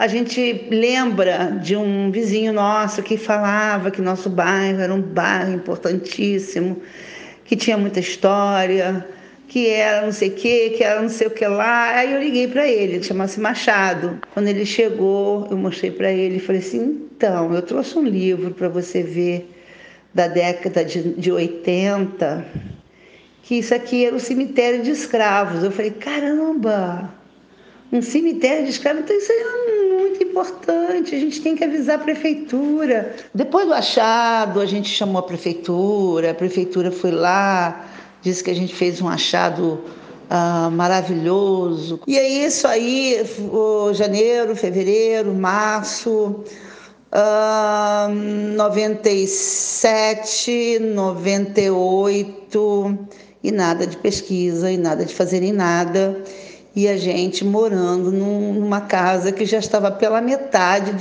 a 0.00 0.06
gente 0.06 0.66
lembra 0.70 1.58
de 1.62 1.76
um 1.76 2.10
vizinho 2.10 2.54
nosso 2.54 3.02
que 3.02 3.18
falava 3.18 3.90
que 3.90 4.00
nosso 4.00 4.30
bairro 4.30 4.80
era 4.80 4.94
um 4.94 5.02
bairro 5.02 5.52
importantíssimo, 5.52 6.80
que 7.44 7.54
tinha 7.54 7.76
muita 7.76 8.00
história, 8.00 9.06
que 9.46 9.68
era 9.68 10.00
não 10.00 10.10
sei 10.10 10.30
o 10.30 10.32
que, 10.32 10.70
que 10.70 10.82
era 10.82 11.02
não 11.02 11.10
sei 11.10 11.26
o 11.26 11.30
que 11.30 11.46
lá. 11.46 11.90
Aí 11.96 12.14
eu 12.14 12.18
liguei 12.18 12.48
para 12.48 12.66
ele, 12.66 12.94
ele 12.94 13.02
chama-se 13.02 13.38
Machado. 13.38 14.18
Quando 14.32 14.48
ele 14.48 14.64
chegou, 14.64 15.46
eu 15.50 15.58
mostrei 15.58 15.90
para 15.90 16.10
ele 16.10 16.36
e 16.38 16.40
falei 16.40 16.62
assim: 16.62 17.06
então, 17.14 17.52
eu 17.52 17.60
trouxe 17.60 17.98
um 17.98 18.04
livro 18.04 18.52
para 18.54 18.70
você 18.70 19.02
ver 19.02 19.50
da 20.14 20.28
década 20.28 20.82
de, 20.82 21.12
de 21.12 21.30
80, 21.30 22.46
que 23.42 23.56
isso 23.56 23.74
aqui 23.74 24.06
era 24.06 24.16
o 24.16 24.20
cemitério 24.20 24.82
de 24.82 24.92
escravos. 24.92 25.62
Eu 25.62 25.70
falei: 25.70 25.90
caramba! 25.90 27.19
Um 27.92 28.02
cemitério 28.02 28.64
de 28.64 28.70
escravos. 28.70 29.02
Então, 29.02 29.16
isso 29.16 29.32
é 29.32 29.98
muito 29.98 30.22
importante. 30.22 31.12
A 31.14 31.18
gente 31.18 31.40
tem 31.40 31.56
que 31.56 31.64
avisar 31.64 31.96
a 31.96 31.98
prefeitura. 31.98 33.16
Depois 33.34 33.66
do 33.66 33.74
achado, 33.74 34.60
a 34.60 34.66
gente 34.66 34.88
chamou 34.88 35.18
a 35.18 35.22
prefeitura, 35.22 36.30
a 36.30 36.34
prefeitura 36.34 36.92
foi 36.92 37.10
lá, 37.10 37.86
disse 38.22 38.44
que 38.44 38.50
a 38.50 38.54
gente 38.54 38.74
fez 38.74 39.00
um 39.00 39.08
achado 39.08 39.80
ah, 40.28 40.68
maravilhoso. 40.70 42.00
E 42.06 42.18
aí, 42.18 42.44
isso 42.44 42.68
aí, 42.68 43.24
janeiro, 43.92 44.54
fevereiro, 44.54 45.34
março. 45.34 46.44
Uh, 47.12 48.08
97, 48.54 50.78
98 50.78 52.98
e 53.42 53.50
nada 53.50 53.84
de 53.84 53.96
pesquisa 53.96 54.70
e 54.70 54.76
nada 54.76 55.04
de 55.04 55.12
fazerem 55.12 55.52
nada 55.52 56.22
e 56.74 56.88
a 56.88 56.96
gente 56.96 57.44
morando 57.44 58.12
num, 58.12 58.54
numa 58.54 58.80
casa 58.80 59.32
que 59.32 59.44
já 59.44 59.58
estava 59.58 59.90
pela 59.90 60.20
metade 60.20 60.92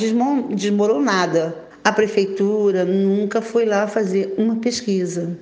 desmoronada. 0.49 1.55
A 1.83 1.91
prefeitura 1.91 2.83
nunca 2.85 3.41
foi 3.41 3.65
lá 3.65 3.87
fazer 3.87 4.33
uma 4.37 4.57
pesquisa. 4.57 5.37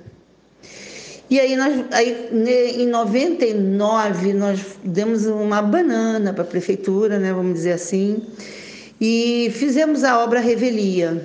E 1.30 1.38
aí, 1.38 1.56
nós, 1.56 1.84
aí 1.92 2.28
em 2.78 2.86
99, 2.86 4.32
nós 4.32 4.60
demos 4.82 5.26
uma 5.26 5.60
banana 5.60 6.32
para 6.32 6.42
a 6.42 6.46
prefeitura, 6.46 7.18
né, 7.18 7.32
vamos 7.32 7.54
dizer 7.54 7.72
assim, 7.72 8.22
e 9.00 9.50
fizemos 9.54 10.04
a 10.04 10.22
obra 10.22 10.40
Revelia. 10.40 11.22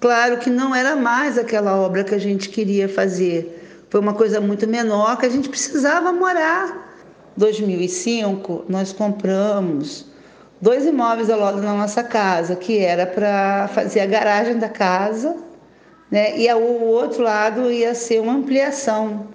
Claro 0.00 0.38
que 0.38 0.50
não 0.50 0.74
era 0.74 0.96
mais 0.96 1.38
aquela 1.38 1.76
obra 1.76 2.02
que 2.02 2.14
a 2.14 2.18
gente 2.18 2.48
queria 2.48 2.88
fazer. 2.88 3.84
Foi 3.88 4.00
uma 4.00 4.14
coisa 4.14 4.40
muito 4.40 4.66
menor 4.66 5.16
que 5.16 5.26
a 5.26 5.28
gente 5.28 5.48
precisava 5.48 6.12
morar 6.12 6.85
2005, 7.36 8.64
nós 8.68 8.92
compramos 8.92 10.06
dois 10.60 10.86
imóveis 10.86 11.28
ao 11.28 11.38
lado 11.38 11.60
da 11.60 11.72
nossa 11.72 12.02
casa, 12.02 12.56
que 12.56 12.78
era 12.78 13.06
para 13.06 13.68
fazer 13.68 14.00
a 14.00 14.06
garagem 14.06 14.58
da 14.58 14.68
casa, 14.68 15.36
né? 16.10 16.38
E 16.38 16.52
o 16.52 16.84
outro 16.84 17.22
lado 17.22 17.70
ia 17.70 17.94
ser 17.94 18.20
uma 18.20 18.32
ampliação 18.32 19.28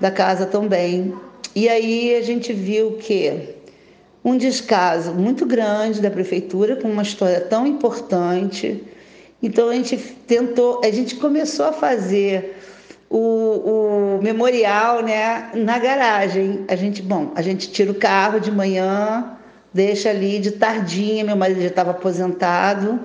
da 0.00 0.10
casa 0.10 0.46
também. 0.46 1.14
E 1.54 1.68
aí 1.68 2.14
a 2.16 2.22
gente 2.22 2.52
viu 2.52 2.98
que 2.98 3.54
um 4.24 4.36
descaso 4.36 5.12
muito 5.12 5.46
grande 5.46 6.00
da 6.00 6.10
prefeitura 6.10 6.76
com 6.76 6.88
uma 6.88 7.02
história 7.02 7.40
tão 7.40 7.66
importante. 7.66 8.82
Então 9.42 9.68
a 9.68 9.74
gente 9.74 9.96
tentou, 10.26 10.80
a 10.82 10.90
gente 10.90 11.16
começou 11.16 11.66
a 11.66 11.72
fazer 11.72 12.56
o, 13.08 14.18
o 14.18 14.22
memorial 14.22 15.02
né, 15.02 15.50
na 15.54 15.78
garagem. 15.78 16.64
A 16.68 16.76
gente, 16.76 17.02
bom, 17.02 17.32
a 17.34 17.42
gente 17.42 17.70
tira 17.70 17.90
o 17.90 17.94
carro 17.94 18.40
de 18.40 18.50
manhã, 18.50 19.36
deixa 19.72 20.10
ali 20.10 20.38
de 20.38 20.52
tardinha, 20.52 21.24
meu 21.24 21.36
marido 21.36 21.60
já 21.60 21.68
estava 21.68 21.90
aposentado, 21.90 23.00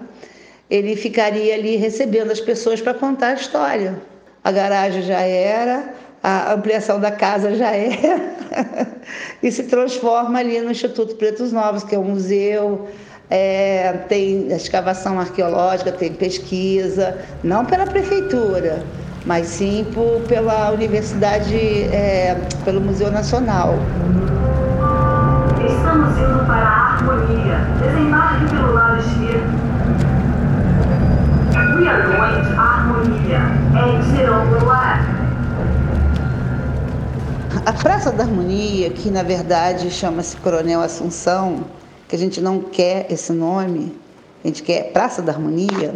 ele 0.70 0.96
ficaria 0.96 1.56
ali 1.56 1.76
recebendo 1.76 2.32
as 2.32 2.40
pessoas 2.40 2.80
para 2.80 2.94
contar 2.94 3.30
a 3.30 3.34
história. 3.34 4.00
A 4.44 4.52
garagem 4.52 5.02
já 5.02 5.20
era, 5.20 5.94
a 6.22 6.54
ampliação 6.54 7.00
da 7.00 7.12
casa 7.12 7.56
já 7.56 7.72
era, 7.72 8.36
e 9.42 9.52
se 9.52 9.64
transforma 9.64 10.40
ali 10.40 10.62
no 10.62 10.72
Instituto 10.72 11.16
Pretos 11.16 11.52
Novos, 11.52 11.84
que 11.84 11.96
é 11.96 12.00
um 12.00 12.04
museu, 12.04 12.88
é, 13.30 13.94
tem 14.08 14.52
escavação 14.52 15.20
arqueológica, 15.20 15.92
tem 15.92 16.14
pesquisa, 16.14 17.18
não 17.44 17.66
pela 17.66 17.86
prefeitura, 17.86 18.84
mas 19.30 19.46
sim 19.46 19.86
por, 19.94 20.22
pela 20.22 20.72
Universidade, 20.72 21.54
é, 21.56 22.36
pelo 22.66 22.82
Museu 22.82 23.12
Nacional. 23.12 23.76
Estamos 25.64 26.18
indo 26.18 26.48
para 26.48 26.66
a 26.66 26.94
harmonia. 26.96 27.60
Desembarque 27.80 28.46
pelo 28.50 28.74
lado 28.74 28.98
esquerdo. 28.98 29.70
We 31.78 31.88
are 31.88 32.02
going 32.08 32.42
to 32.42 32.60
harmonia. 32.60 33.42
Exit 34.00 34.28
on 34.32 34.50
the 34.50 34.66
left. 34.66 35.20
A 37.68 37.74
Praça 37.74 38.12
da 38.12 38.24
Harmonia, 38.24 38.90
que 38.90 39.12
na 39.12 39.22
verdade 39.22 39.92
chama-se 39.92 40.38
Coronel 40.38 40.82
Assunção, 40.82 41.66
que 42.08 42.16
a 42.16 42.20
gente 42.20 42.42
não 42.42 42.62
quer 42.62 43.06
esse 43.12 43.32
nome, 43.32 43.96
a 44.44 44.48
gente 44.48 44.64
quer 44.64 44.92
Praça 44.92 45.22
da 45.22 45.34
Harmonia, 45.34 45.94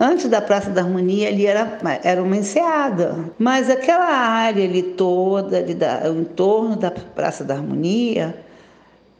Antes 0.00 0.28
da 0.28 0.40
Praça 0.40 0.70
da 0.70 0.82
Harmonia, 0.82 1.26
ali 1.26 1.44
era, 1.44 1.76
era 2.04 2.22
uma 2.22 2.36
enseada. 2.36 3.16
Mas 3.36 3.68
aquela 3.68 4.06
área 4.06 4.64
ali 4.64 4.80
toda, 4.82 5.58
ali 5.58 5.74
da, 5.74 6.08
o 6.08 6.20
entorno 6.20 6.76
da 6.76 6.92
Praça 6.92 7.42
da 7.42 7.54
Harmonia, 7.54 8.38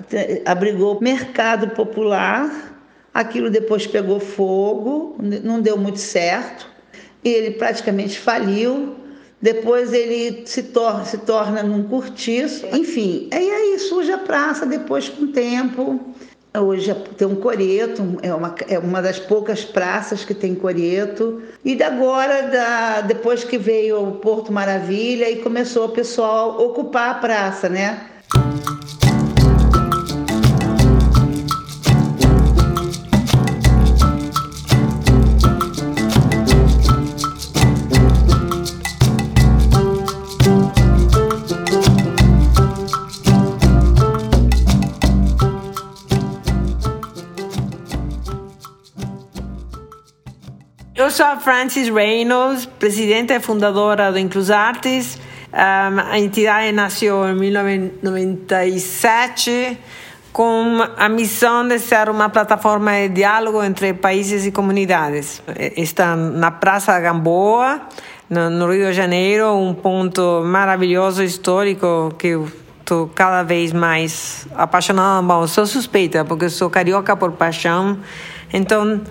abrigou 0.45 1.01
mercado 1.01 1.69
popular. 1.69 2.75
Aquilo 3.13 3.49
depois 3.49 3.87
pegou 3.87 4.19
fogo, 4.19 5.17
não 5.43 5.59
deu 5.59 5.77
muito 5.77 5.99
certo. 5.99 6.69
Ele 7.23 7.51
praticamente 7.51 8.19
faliu. 8.19 8.95
Depois 9.41 9.93
ele 9.93 10.45
se, 10.45 10.63
tor 10.63 11.05
se 11.05 11.17
torna 11.19 11.63
num 11.63 11.83
cortiço. 11.83 12.67
Enfim, 12.67 13.29
e 13.31 13.35
aí 13.35 13.79
surge 13.79 14.11
a 14.11 14.17
praça 14.19 14.65
depois 14.65 15.09
com 15.09 15.23
o 15.23 15.27
tempo. 15.27 15.99
Hoje 16.59 16.93
tem 17.17 17.27
um 17.27 17.35
coreto, 17.35 18.17
é 18.21 18.33
uma, 18.33 18.55
é 18.67 18.79
uma 18.79 19.01
das 19.01 19.19
poucas 19.19 19.63
praças 19.63 20.25
que 20.25 20.33
tem 20.33 20.55
coreto. 20.55 21.41
E 21.63 21.81
agora, 21.81 22.43
da, 22.43 23.01
depois 23.01 23.43
que 23.43 23.57
veio 23.57 24.01
o 24.01 24.11
Porto 24.13 24.51
Maravilha, 24.51 25.29
e 25.29 25.37
começou 25.37 25.85
o 25.85 25.89
pessoal 25.89 26.59
ocupar 26.61 27.11
a 27.11 27.13
praça, 27.15 27.69
né? 27.69 28.07
Francis 51.47 51.87
Reynolds, 51.87 52.65
presidenta 52.65 53.33
e 53.33 53.39
fundadora 53.39 54.11
do 54.11 54.19
Inclus 54.19 54.51
Artis. 54.51 55.17
Um, 55.53 55.99
a 56.11 56.19
entidade 56.19 56.73
nasceu 56.73 57.25
em 57.25 57.33
1997 57.35 59.79
com 60.33 60.85
a 60.97 61.07
missão 61.07 61.65
de 61.65 61.79
ser 61.79 62.09
uma 62.09 62.27
plataforma 62.27 62.91
de 62.91 63.07
diálogo 63.07 63.63
entre 63.63 63.93
países 63.93 64.45
e 64.45 64.51
comunidades. 64.51 65.41
Está 65.77 66.17
na 66.17 66.51
Praça 66.51 66.99
Gamboa, 66.99 67.79
no 68.29 68.69
Rio 68.69 68.87
de 68.87 68.93
Janeiro, 68.93 69.55
um 69.55 69.73
ponto 69.73 70.43
maravilhoso 70.43 71.23
histórico 71.23 72.13
que 72.19 72.27
eu 72.27 72.51
estou 72.81 73.07
cada 73.15 73.43
vez 73.43 73.71
mais 73.71 74.45
apaixonada. 74.53 75.25
Bom, 75.25 75.47
sou 75.47 75.65
suspeita 75.65 76.25
porque 76.25 76.49
sou 76.49 76.69
carioca 76.69 77.15
por 77.15 77.31
paixão, 77.31 77.97
então 78.51 79.01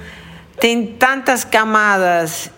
tem 0.58 0.86
tantas 0.86 1.44
camadas 1.44 2.50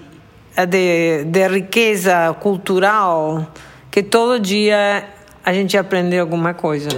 de, 0.68 1.24
de 1.24 1.48
riqueza 1.48 2.34
cultural 2.40 3.46
que 3.90 4.02
todo 4.02 4.40
dia 4.40 5.04
a 5.44 5.52
gente 5.52 5.76
aprende 5.76 6.18
alguma 6.18 6.54
coisa. 6.54 6.88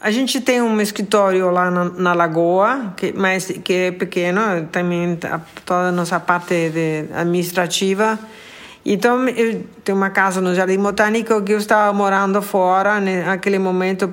A 0.00 0.10
gente 0.10 0.40
tem 0.40 0.62
um 0.62 0.80
escritório 0.80 1.50
lá 1.50 1.70
na, 1.70 1.84
na 1.84 2.14
Lagoa, 2.14 2.94
que, 2.96 3.12
mas 3.12 3.46
que 3.46 3.72
é 3.72 3.90
pequeno, 3.90 4.66
também 4.70 5.16
tá 5.16 5.40
toda 5.64 5.88
a 5.88 5.92
nossa 5.92 6.20
parte 6.20 6.70
de, 6.70 7.04
administrativa. 7.12 8.18
Então, 8.86 9.28
eu 9.28 9.64
tenho 9.84 9.98
uma 9.98 10.08
casa 10.10 10.40
no 10.40 10.54
Jardim 10.54 10.78
Botânico 10.78 11.42
que 11.42 11.52
eu 11.52 11.58
estava 11.58 11.92
morando 11.92 12.40
fora 12.40 13.00
né, 13.00 13.24
naquele 13.24 13.58
momento. 13.58 14.10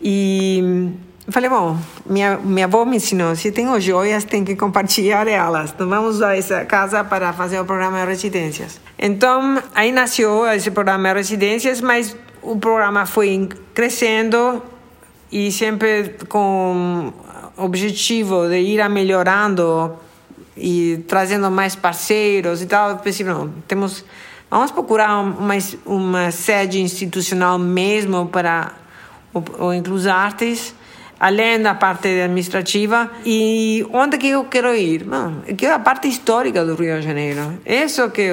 E 0.00 0.90
falei, 1.30 1.50
bom, 1.50 1.76
minha, 2.06 2.38
minha 2.38 2.66
avó 2.66 2.84
me 2.84 2.96
ensinou, 2.96 3.34
se 3.36 3.52
tem 3.52 3.66
joias, 3.80 4.24
tem 4.24 4.44
que 4.44 4.56
compartilhar 4.56 5.26
elas. 5.28 5.70
Então 5.70 5.88
vamos 5.88 6.16
usar 6.16 6.36
essa 6.36 6.64
casa 6.64 7.04
para 7.04 7.32
fazer 7.32 7.60
o 7.60 7.64
programa 7.64 8.00
de 8.00 8.06
residências. 8.06 8.80
Então, 8.98 9.62
aí 9.74 9.92
nasceu 9.92 10.46
esse 10.46 10.70
programa 10.70 11.08
de 11.10 11.14
residências, 11.16 11.80
mas 11.80 12.16
o 12.42 12.56
programa 12.56 13.06
foi 13.06 13.48
crescendo 13.74 14.62
e 15.30 15.52
sempre 15.52 16.16
com 16.28 17.12
o 17.56 17.64
objetivo 17.64 18.48
de 18.48 18.58
ir 18.58 18.88
melhorando 18.88 19.92
e 20.56 21.04
trazendo 21.06 21.50
mais 21.50 21.76
parceiros 21.76 22.62
e 22.62 22.66
tal. 22.66 22.98
Pensei, 22.98 23.26
não, 23.26 23.50
temos, 23.68 24.04
vamos 24.50 24.70
procurar 24.70 25.18
uma, 25.20 25.54
uma 25.84 26.30
sede 26.30 26.80
institucional 26.80 27.58
mesmo 27.58 28.26
para 28.26 28.72
o, 29.34 29.66
o 29.66 29.74
Inclus 29.74 30.06
Artes 30.06 30.74
além 31.20 31.60
da 31.60 31.74
parte 31.74 32.08
administrativa. 32.08 33.10
E 33.26 33.86
onde 33.92 34.16
que 34.16 34.28
eu 34.28 34.44
quero 34.46 34.74
ir? 34.74 35.04
Bom, 35.04 35.42
eu 35.46 35.54
quero 35.54 35.74
a 35.74 35.78
parte 35.78 36.08
histórica 36.08 36.64
do 36.64 36.74
Rio 36.74 36.98
de 36.98 37.02
Janeiro. 37.02 37.60
Isso 37.66 38.10
que 38.10 38.22
é 38.22 38.32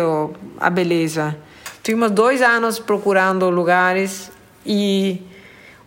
a 0.60 0.70
beleza. 0.70 1.36
Tivemos 1.84 2.12
dois 2.12 2.42
anos 2.42 2.80
procurando 2.80 3.50
lugares 3.50 4.32
e 4.66 5.22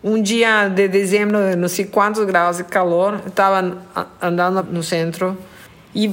um 0.04 0.20
dia 0.22 0.68
de 0.68 0.88
dezembro, 0.88 1.38
não 1.56 1.68
sei 1.68 1.86
quantos 1.86 2.24
graus 2.24 2.58
de 2.58 2.64
calor, 2.64 3.20
estava 3.26 3.76
andando 4.20 4.62
no 4.70 4.82
centro 4.82 5.36
e 5.94 6.10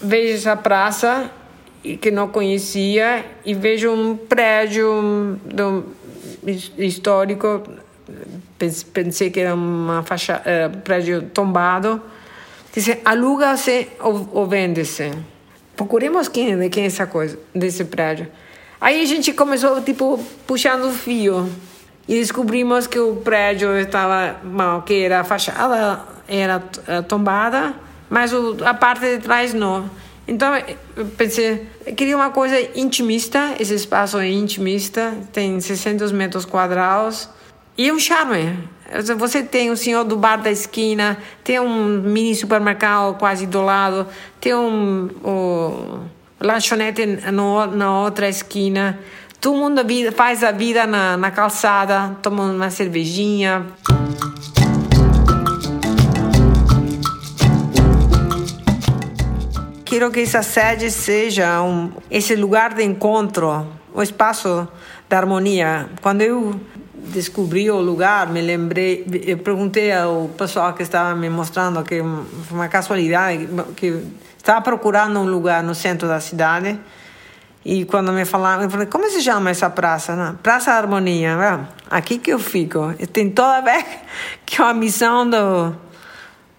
vejo 0.00 0.34
essa 0.34 0.56
praça 0.56 1.30
que 2.00 2.10
não 2.10 2.28
conhecia 2.28 3.24
e 3.44 3.54
vejo 3.54 3.90
um 3.90 4.16
prédio 4.16 5.38
histórico 6.78 7.62
pensei 8.92 9.30
que 9.30 9.40
era 9.40 9.54
uma 9.54 10.02
faixa, 10.02 10.40
uh, 10.40 10.76
prédio 10.78 11.22
tombado. 11.22 12.00
Disse, 12.72 13.00
aluga-se 13.04 13.88
ou, 14.00 14.28
ou 14.32 14.46
vende-se. 14.46 15.12
Procuremos 15.76 16.28
quem, 16.28 16.56
de 16.58 16.68
quem 16.68 16.84
é 16.84 16.86
essa 16.86 17.06
coisa, 17.06 17.38
desse 17.54 17.84
prédio. 17.84 18.28
Aí 18.80 19.00
a 19.00 19.04
gente 19.04 19.32
começou, 19.32 19.80
tipo, 19.82 20.18
puxando 20.46 20.86
o 20.86 20.92
fio. 20.92 21.48
E 22.06 22.16
descobrimos 22.16 22.86
que 22.86 22.98
o 22.98 23.16
prédio 23.16 23.78
estava 23.78 24.40
mal, 24.44 24.82
que 24.82 25.04
era 25.04 25.20
a 25.20 25.24
fachada 25.24 26.02
era 26.28 26.58
uh, 26.58 27.02
tombada, 27.04 27.74
mas 28.10 28.32
o, 28.32 28.56
a 28.64 28.74
parte 28.74 29.00
de 29.00 29.18
trás 29.18 29.54
não. 29.54 29.88
Então 30.26 30.54
eu 30.96 31.06
pensei, 31.16 31.66
eu 31.86 31.94
queria 31.94 32.16
uma 32.16 32.30
coisa 32.30 32.56
intimista, 32.74 33.54
esse 33.58 33.74
espaço 33.74 34.18
é 34.18 34.30
intimista, 34.30 35.14
tem 35.32 35.60
600 35.60 36.12
metros 36.12 36.44
quadrados, 36.44 37.28
e 37.76 37.90
um 37.90 37.98
charme. 37.98 38.56
Você 39.16 39.42
tem 39.42 39.70
o 39.70 39.76
senhor 39.76 40.04
do 40.04 40.16
bar 40.16 40.36
da 40.36 40.50
esquina, 40.50 41.18
tem 41.42 41.58
um 41.58 42.00
mini 42.00 42.34
supermercado 42.34 43.16
quase 43.18 43.46
do 43.46 43.62
lado, 43.62 44.06
tem 44.40 44.54
um, 44.54 45.10
um 45.24 46.00
lanchonete 46.40 47.04
no, 47.32 47.66
na 47.66 48.00
outra 48.00 48.28
esquina. 48.28 49.00
Todo 49.40 49.56
mundo 49.56 49.82
faz 50.14 50.44
a 50.44 50.52
vida 50.52 50.86
na, 50.86 51.16
na 51.16 51.30
calçada, 51.30 52.16
toma 52.22 52.44
uma 52.44 52.70
cervejinha. 52.70 53.66
Quero 59.84 60.10
que 60.10 60.20
essa 60.20 60.42
sede 60.42 60.90
seja 60.90 61.62
um, 61.62 61.92
esse 62.10 62.34
lugar 62.34 62.74
de 62.74 62.82
encontro, 62.82 63.66
o 63.94 64.02
espaço 64.02 64.68
da 65.08 65.18
harmonia. 65.18 65.88
Quando 66.00 66.22
eu 66.22 66.58
descobri 67.06 67.70
o 67.70 67.80
lugar, 67.80 68.28
me 68.28 68.40
lembrei, 68.40 69.04
eu 69.26 69.38
perguntei 69.38 69.92
ao 69.92 70.28
pessoal 70.36 70.72
que 70.72 70.82
estava 70.82 71.14
me 71.14 71.28
mostrando 71.28 71.82
que 71.82 72.00
foi 72.00 72.56
uma 72.56 72.68
casualidade 72.68 73.48
que 73.76 74.02
estava 74.36 74.60
procurando 74.62 75.20
um 75.20 75.26
lugar 75.26 75.62
no 75.62 75.74
centro 75.74 76.08
da 76.08 76.20
cidade 76.20 76.78
e 77.64 77.86
quando 77.86 78.12
me 78.12 78.26
falaram, 78.26 78.64
eu 78.64 78.70
falei, 78.70 78.86
como 78.86 79.08
se 79.08 79.22
chama 79.22 79.48
essa 79.48 79.70
praça? 79.70 80.14
Não, 80.14 80.34
praça 80.36 80.70
Harmonia, 80.72 81.66
aqui 81.90 82.18
que 82.18 82.30
eu 82.30 82.38
fico. 82.38 82.92
Tem 83.10 83.30
toda 83.30 83.56
a 83.58 83.60
ver 83.62 83.84
é 84.58 84.62
a 84.62 84.74
missão 84.74 85.28
do 85.28 85.74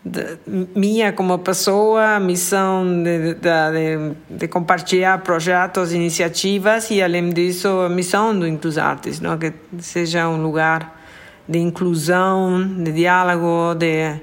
de, 0.05 0.37
minha 0.75 1.11
como 1.13 1.39
pessoa, 1.39 2.17
a 2.17 2.19
missão 2.19 2.85
de, 3.03 3.33
de, 3.33 4.15
de, 4.29 4.47
compartilhar 4.47 5.17
projetos, 5.23 5.91
iniciativas 5.91 6.91
e, 6.91 7.01
além 7.01 7.31
disso, 7.31 7.67
a 7.67 7.89
missão 7.89 8.37
do 8.37 8.47
Inclus 8.47 8.77
Artes, 8.77 9.19
não? 9.19 9.35
que 9.39 9.51
seja 9.79 10.29
um 10.29 10.43
lugar 10.43 11.01
de 11.49 11.57
inclusão, 11.57 12.63
de 12.83 12.91
diálogo, 12.91 13.73
de, 13.73 14.13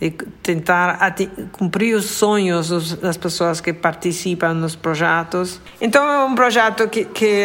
de 0.00 0.10
tentar 0.42 1.14
cumprir 1.52 1.94
os 1.94 2.06
sonhos 2.06 2.96
das 2.96 3.16
pessoas 3.16 3.60
que 3.60 3.72
participam 3.72 4.52
nos 4.54 4.74
projetos. 4.74 5.60
Então, 5.80 6.04
é 6.10 6.24
um 6.24 6.34
projeto 6.34 6.88
que, 6.88 7.04
que 7.04 7.44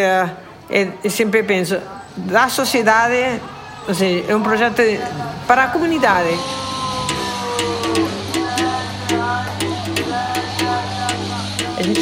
é, 0.70 0.92
eu 1.04 1.12
sempre 1.12 1.44
penso, 1.44 1.80
da 2.18 2.50
sociedade, 2.50 3.40
ou 3.88 3.94
seja, 3.94 4.26
é 4.28 4.36
um 4.36 4.42
projeto 4.42 4.82
para 5.46 5.66
a 5.66 5.68
comunidade. 5.68 6.36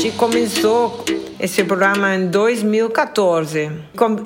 Gente 0.03 0.17
começou 0.17 1.05
esse 1.39 1.63
programa 1.63 2.13
em 2.13 2.27
2014. 2.27 3.71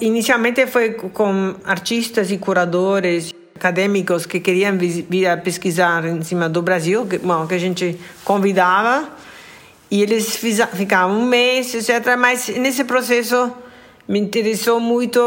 inicialmente 0.01 0.65
foi 0.65 0.93
com 0.93 1.53
artistas 1.63 2.31
e 2.31 2.39
curadores 2.39 3.31
acadêmicos 3.55 4.25
que 4.25 4.39
queriam 4.39 4.75
vir 4.75 5.27
a 5.27 5.37
pesquisar 5.37 6.03
em 6.05 6.23
cima 6.23 6.49
do 6.49 6.63
Brasil, 6.63 7.05
que, 7.05 7.19
bom, 7.19 7.45
que 7.45 7.53
a 7.53 7.59
gente 7.59 7.95
convidava, 8.23 9.07
e 9.91 10.01
eles 10.01 10.35
ficavam 10.73 11.19
um 11.19 11.27
mês, 11.27 11.75
etc. 11.75 12.17
Mas 12.17 12.47
nesse 12.49 12.83
processo 12.83 13.53
me 14.07 14.19
interessou 14.19 14.79
muito, 14.79 15.19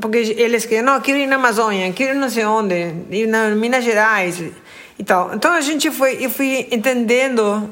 porque 0.00 0.16
eles 0.16 0.64
queriam, 0.64 0.86
não, 0.86 1.02
quero 1.02 1.18
ir 1.18 1.26
na 1.26 1.36
Amazônia, 1.36 1.92
quero 1.92 2.18
não 2.18 2.30
sei 2.30 2.46
onde, 2.46 2.94
ir 3.10 3.26
na 3.26 3.50
Minas 3.50 3.84
Gerais 3.84 4.42
e 4.98 5.04
tal. 5.04 5.34
Então 5.34 5.52
a 5.52 5.60
gente 5.60 5.90
foi, 5.90 6.16
eu 6.24 6.30
fui 6.30 6.66
entendendo 6.70 7.68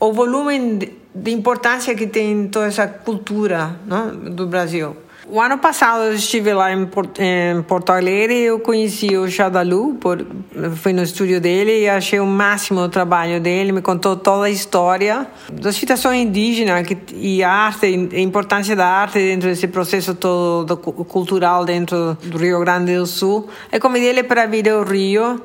o 0.00 0.12
volume 0.12 0.98
de 1.14 1.30
importância 1.32 1.94
que 1.94 2.06
tem 2.06 2.48
toda 2.48 2.66
essa 2.66 2.86
cultura 2.86 3.76
né, 3.86 4.12
do 4.30 4.46
Brasil. 4.46 4.96
O 5.32 5.40
ano 5.40 5.58
passado 5.58 6.02
eu 6.02 6.14
estive 6.14 6.52
lá 6.52 6.72
em, 6.72 6.86
Porto 6.86 7.90
Alegre 7.90 8.34
e 8.34 8.44
eu 8.46 8.58
conheci 8.58 9.16
o 9.16 9.30
Xadalu, 9.30 9.94
por, 9.94 10.26
fui 10.74 10.92
no 10.92 11.04
estúdio 11.04 11.40
dele 11.40 11.82
e 11.82 11.88
achei 11.88 12.18
o 12.18 12.26
máximo 12.26 12.80
o 12.80 12.88
trabalho 12.88 13.40
dele, 13.40 13.70
me 13.70 13.80
contou 13.80 14.16
toda 14.16 14.46
a 14.46 14.50
história 14.50 15.28
da 15.52 15.72
situação 15.72 16.12
indígena 16.12 16.82
que, 16.82 16.98
e 17.14 17.44
a 17.44 17.50
arte, 17.50 17.86
a 17.86 18.18
importância 18.18 18.74
da 18.74 18.84
arte 18.84 19.20
dentro 19.20 19.48
desse 19.48 19.68
processo 19.68 20.16
todo 20.16 20.76
cultural 20.76 21.64
dentro 21.64 22.18
do 22.24 22.36
Rio 22.36 22.58
Grande 22.58 22.96
do 22.96 23.06
Sul. 23.06 23.48
E 23.70 23.78
convidei 23.78 24.08
ele 24.08 24.24
para 24.24 24.46
vir 24.46 24.68
ao 24.68 24.82
Rio. 24.82 25.40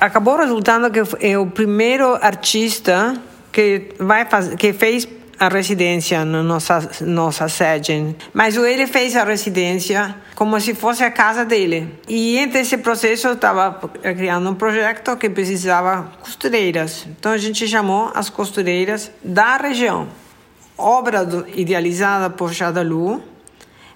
Acabou 0.00 0.36
resultando 0.36 0.88
que 0.88 1.00
é 1.20 1.36
o 1.36 1.46
primeiro 1.46 2.14
artista 2.14 3.20
que 3.56 3.94
vai 3.98 4.28
que 4.58 4.74
fez 4.74 5.08
a 5.40 5.48
residência 5.48 6.26
na 6.26 6.42
nossa 6.42 6.90
nossa 7.00 7.48
sede, 7.48 8.14
mas 8.34 8.54
ele 8.54 8.86
fez 8.86 9.16
a 9.16 9.24
residência 9.24 10.14
como 10.34 10.60
se 10.60 10.74
fosse 10.74 11.02
a 11.02 11.10
casa 11.10 11.42
dele. 11.42 11.88
E 12.06 12.36
entre 12.36 12.60
esse 12.60 12.76
processo 12.76 13.28
estava 13.28 13.80
criando 14.02 14.50
um 14.50 14.54
projeto 14.54 15.16
que 15.16 15.30
precisava 15.30 16.12
costureiras. 16.20 17.06
Então 17.08 17.32
a 17.32 17.38
gente 17.38 17.66
chamou 17.66 18.12
as 18.14 18.28
costureiras 18.28 19.10
da 19.24 19.56
região. 19.56 20.06
Obra 20.76 21.24
do, 21.24 21.46
idealizada 21.58 22.28
por 22.28 22.52
Chadalu, 22.52 23.22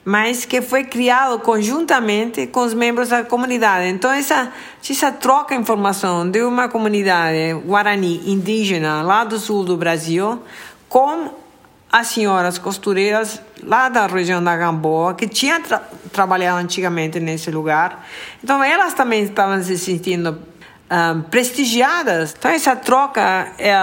mas 0.04 0.44
que 0.44 0.62
foi 0.62 0.84
criado 0.84 1.38
conjuntamente 1.40 2.46
com 2.46 2.60
os 2.60 2.72
membros 2.72 3.10
da 3.10 3.22
comunidade. 3.22 3.88
Então, 3.88 4.10
essa, 4.10 4.52
essa 4.88 5.12
troca 5.12 5.54
de 5.54 5.60
informação 5.60 6.28
de 6.28 6.42
uma 6.42 6.68
comunidade 6.68 7.54
guarani 7.64 8.30
indígena 8.30 9.02
lá 9.02 9.24
do 9.24 9.38
sul 9.38 9.64
do 9.64 9.76
Brasil 9.76 10.42
com 10.88 11.30
as 11.92 12.06
senhoras 12.06 12.56
costureiras 12.56 13.42
lá 13.62 13.88
da 13.88 14.06
região 14.06 14.42
da 14.42 14.56
Gamboa, 14.56 15.14
que 15.14 15.28
tinham 15.28 15.60
tra 15.60 15.82
trabalhado 16.12 16.58
antigamente 16.58 17.20
nesse 17.20 17.50
lugar. 17.50 18.06
Então, 18.42 18.62
elas 18.64 18.94
também 18.94 19.24
estavam 19.24 19.62
se 19.62 19.76
sentindo 19.76 20.38
um, 20.90 21.22
prestigiadas. 21.22 22.34
Então, 22.36 22.50
essa 22.50 22.74
troca 22.74 23.52
é 23.58 23.74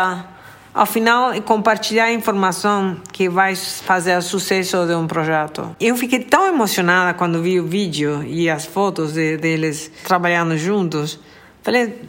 ao 0.78 0.86
final 0.86 1.34
compartilhar 1.42 2.14
informação 2.14 2.98
que 3.12 3.28
vai 3.28 3.56
fazer 3.56 4.16
o 4.16 4.22
sucesso 4.22 4.86
de 4.86 4.94
um 4.94 5.08
projeto. 5.08 5.76
Eu 5.82 5.98
fiquei 5.98 6.20
tão 6.20 6.48
emocionada 6.48 7.18
quando 7.18 7.42
vi 7.42 7.60
o 7.60 7.66
vídeo 7.66 8.24
e 8.24 8.48
as 8.48 8.68
fotos 8.68 9.14
de, 9.14 9.38
deles 9.38 9.92
trabalhando 10.04 10.56
juntos. 10.56 11.20
Falei, 11.64 12.00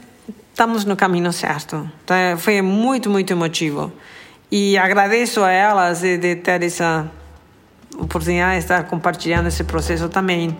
estamos 0.50 0.84
no 0.84 0.94
caminho 0.96 1.32
certo. 1.32 1.90
Então, 2.04 2.16
foi 2.36 2.60
muito, 2.60 3.08
muito 3.08 3.32
emotivo. 3.32 3.90
E 4.50 4.76
agradeço 4.76 5.42
a 5.42 5.50
elas 5.50 6.00
de, 6.00 6.18
de 6.18 6.36
ter 6.36 6.62
essa 6.62 7.10
oportunidade 7.98 8.58
de 8.58 8.64
estar 8.64 8.84
compartilhando 8.84 9.46
esse 9.46 9.64
processo 9.64 10.10
também. 10.10 10.54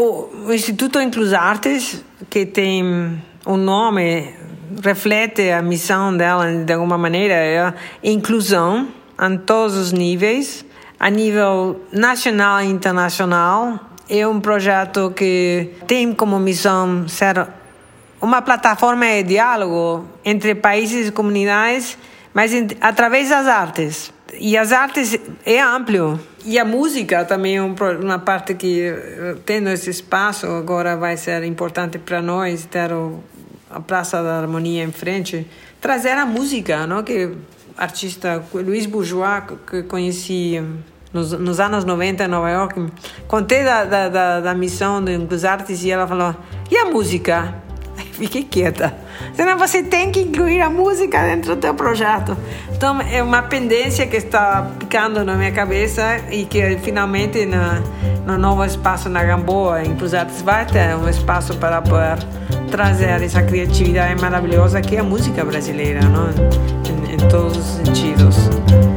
o 0.00 0.29
Instituto 0.52 1.00
Inclus 1.00 1.32
Artes, 1.32 2.04
que 2.28 2.46
tem 2.46 3.20
um 3.46 3.56
nome 3.56 4.34
reflete 4.82 5.50
a 5.50 5.60
missão 5.60 6.16
dela 6.16 6.50
de 6.64 6.72
alguma 6.72 6.96
maneira, 6.96 7.34
é 7.34 7.74
inclusão 8.02 8.88
em 9.20 9.36
todos 9.38 9.76
os 9.76 9.92
níveis, 9.92 10.64
a 10.98 11.10
nível 11.10 11.80
nacional 11.92 12.62
e 12.62 12.66
internacional. 12.66 13.78
É 14.08 14.26
um 14.26 14.40
projeto 14.40 15.12
que 15.14 15.70
tem 15.86 16.12
como 16.12 16.38
missão 16.38 17.06
ser 17.06 17.46
uma 18.20 18.42
plataforma 18.42 19.06
de 19.06 19.22
diálogo 19.24 20.04
entre 20.24 20.54
países 20.54 21.08
e 21.08 21.12
comunidades, 21.12 21.96
mas 22.34 22.52
através 22.80 23.28
das 23.28 23.46
artes. 23.46 24.12
E 24.38 24.56
as 24.56 24.72
artes 24.72 25.18
é 25.44 25.60
amplo. 25.60 26.18
E 26.44 26.58
a 26.58 26.64
música 26.64 27.24
também 27.24 27.56
é 27.56 27.62
uma 27.62 28.18
parte 28.18 28.54
que, 28.54 28.80
eh, 28.82 29.36
tendo 29.44 29.68
esse 29.68 29.90
espaço, 29.90 30.46
agora 30.46 30.96
vai 30.96 31.16
ser 31.16 31.44
importante 31.44 31.98
para 31.98 32.22
nós 32.22 32.64
ter 32.64 32.90
a 33.70 33.80
Praça 33.80 34.22
da 34.22 34.38
Harmonia 34.38 34.82
em 34.82 34.90
frente, 34.90 35.46
trazer 35.80 36.12
a 36.12 36.24
música, 36.24 36.86
não? 36.86 37.02
que 37.02 37.30
artista 37.76 38.42
Luiz 38.54 38.86
Bourgeois, 38.86 39.44
que 39.68 39.82
conheci 39.82 40.62
nos, 41.12 41.32
nos, 41.32 41.60
anos 41.60 41.84
90 41.84 42.24
em 42.24 42.28
Nova 42.28 42.50
York, 42.50 42.86
contei 43.28 43.62
da, 43.62 43.84
da, 43.84 44.08
da, 44.08 44.40
da 44.40 44.54
missão 44.54 45.02
dos 45.02 45.44
artes 45.44 45.84
e 45.84 45.90
ela 45.90 46.06
falou: 46.06 46.34
e 46.70 46.76
a 46.76 46.86
música? 46.86 47.54
Fiquei 48.12 48.44
quieta. 48.44 48.94
Senão 49.34 49.56
você 49.58 49.82
tem 49.82 50.10
que 50.10 50.20
incluir 50.20 50.60
a 50.60 50.70
música 50.70 51.22
dentro 51.22 51.54
do 51.54 51.60
teu 51.60 51.74
projeto. 51.74 52.36
Então 52.72 53.00
é 53.00 53.22
uma 53.22 53.42
pendência 53.42 54.06
que 54.06 54.16
está 54.16 54.70
ficando 54.78 55.24
na 55.24 55.34
minha 55.34 55.52
cabeça 55.52 56.20
e 56.30 56.44
que 56.44 56.78
finalmente 56.78 57.46
no, 57.46 58.32
no 58.32 58.38
novo 58.38 58.64
espaço 58.64 59.08
na 59.08 59.22
Gamboa, 59.22 59.82
em 59.82 59.94
Cruz 59.96 60.14
Artes, 60.14 60.42
vai 60.42 60.64
ter 60.66 60.94
um 60.96 61.08
espaço 61.08 61.54
para 61.56 61.82
poder 61.82 62.18
trazer 62.70 63.22
essa 63.22 63.42
criatividade 63.42 64.20
maravilhosa 64.20 64.80
que 64.80 64.96
é 64.96 65.00
a 65.00 65.04
música 65.04 65.44
brasileira, 65.44 66.00
não? 66.02 66.30
em, 66.30 67.14
em 67.14 67.28
todos 67.28 67.56
os 67.56 67.64
sentidos. 67.64 68.89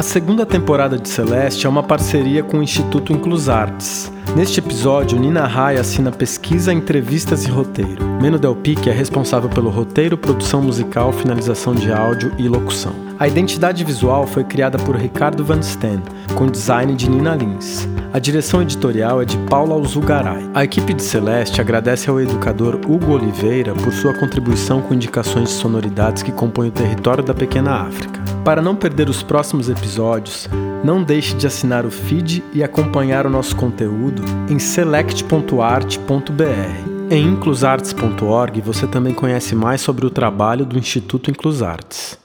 A 0.00 0.02
segunda 0.02 0.46
temporada 0.46 0.96
de 0.96 1.10
Celeste 1.10 1.66
é 1.66 1.68
uma 1.68 1.82
parceria 1.82 2.42
com 2.42 2.58
o 2.58 2.62
Instituto 2.62 3.12
Inclusartes. 3.12 4.10
Neste 4.34 4.58
episódio, 4.58 5.20
Nina 5.20 5.46
Rai 5.46 5.76
assina 5.76 6.10
pesquisa, 6.10 6.72
entrevistas 6.72 7.44
e 7.44 7.50
roteiro. 7.50 8.02
Meno 8.18 8.38
Del 8.38 8.56
Pique 8.56 8.88
é 8.88 8.94
responsável 8.94 9.50
pelo 9.50 9.68
roteiro, 9.68 10.16
produção 10.16 10.62
musical, 10.62 11.12
finalização 11.12 11.74
de 11.74 11.92
áudio 11.92 12.32
e 12.38 12.48
locução. 12.48 12.94
A 13.18 13.28
identidade 13.28 13.84
visual 13.84 14.26
foi 14.26 14.42
criada 14.42 14.78
por 14.78 14.96
Ricardo 14.96 15.44
Van 15.44 15.60
Steen, 15.60 16.00
com 16.34 16.46
design 16.46 16.94
de 16.94 17.10
Nina 17.10 17.34
Lins. 17.34 17.86
A 18.12 18.18
direção 18.18 18.60
editorial 18.60 19.22
é 19.22 19.24
de 19.24 19.38
Paula 19.48 19.74
Alzugaray. 19.74 20.50
A 20.52 20.64
equipe 20.64 20.92
de 20.92 21.02
Celeste 21.02 21.60
agradece 21.60 22.10
ao 22.10 22.20
educador 22.20 22.74
Hugo 22.74 23.12
Oliveira 23.12 23.72
por 23.72 23.92
sua 23.92 24.12
contribuição 24.12 24.82
com 24.82 24.94
indicações 24.94 25.50
de 25.50 25.54
sonoridades 25.54 26.20
que 26.20 26.32
compõem 26.32 26.70
o 26.70 26.72
território 26.72 27.22
da 27.22 27.32
Pequena 27.32 27.82
África. 27.82 28.20
Para 28.44 28.60
não 28.60 28.74
perder 28.74 29.08
os 29.08 29.22
próximos 29.22 29.68
episódios, 29.68 30.48
não 30.82 31.04
deixe 31.04 31.36
de 31.36 31.46
assinar 31.46 31.86
o 31.86 31.90
feed 31.90 32.42
e 32.52 32.64
acompanhar 32.64 33.26
o 33.26 33.30
nosso 33.30 33.54
conteúdo 33.54 34.24
em 34.48 34.58
select.art.br. 34.58 37.10
Em 37.10 37.28
inclusartes.org 37.28 38.60
você 38.60 38.88
também 38.88 39.14
conhece 39.14 39.54
mais 39.54 39.82
sobre 39.82 40.04
o 40.04 40.10
trabalho 40.10 40.66
do 40.66 40.76
Instituto 40.76 41.30
Inclusartes. 41.30 42.18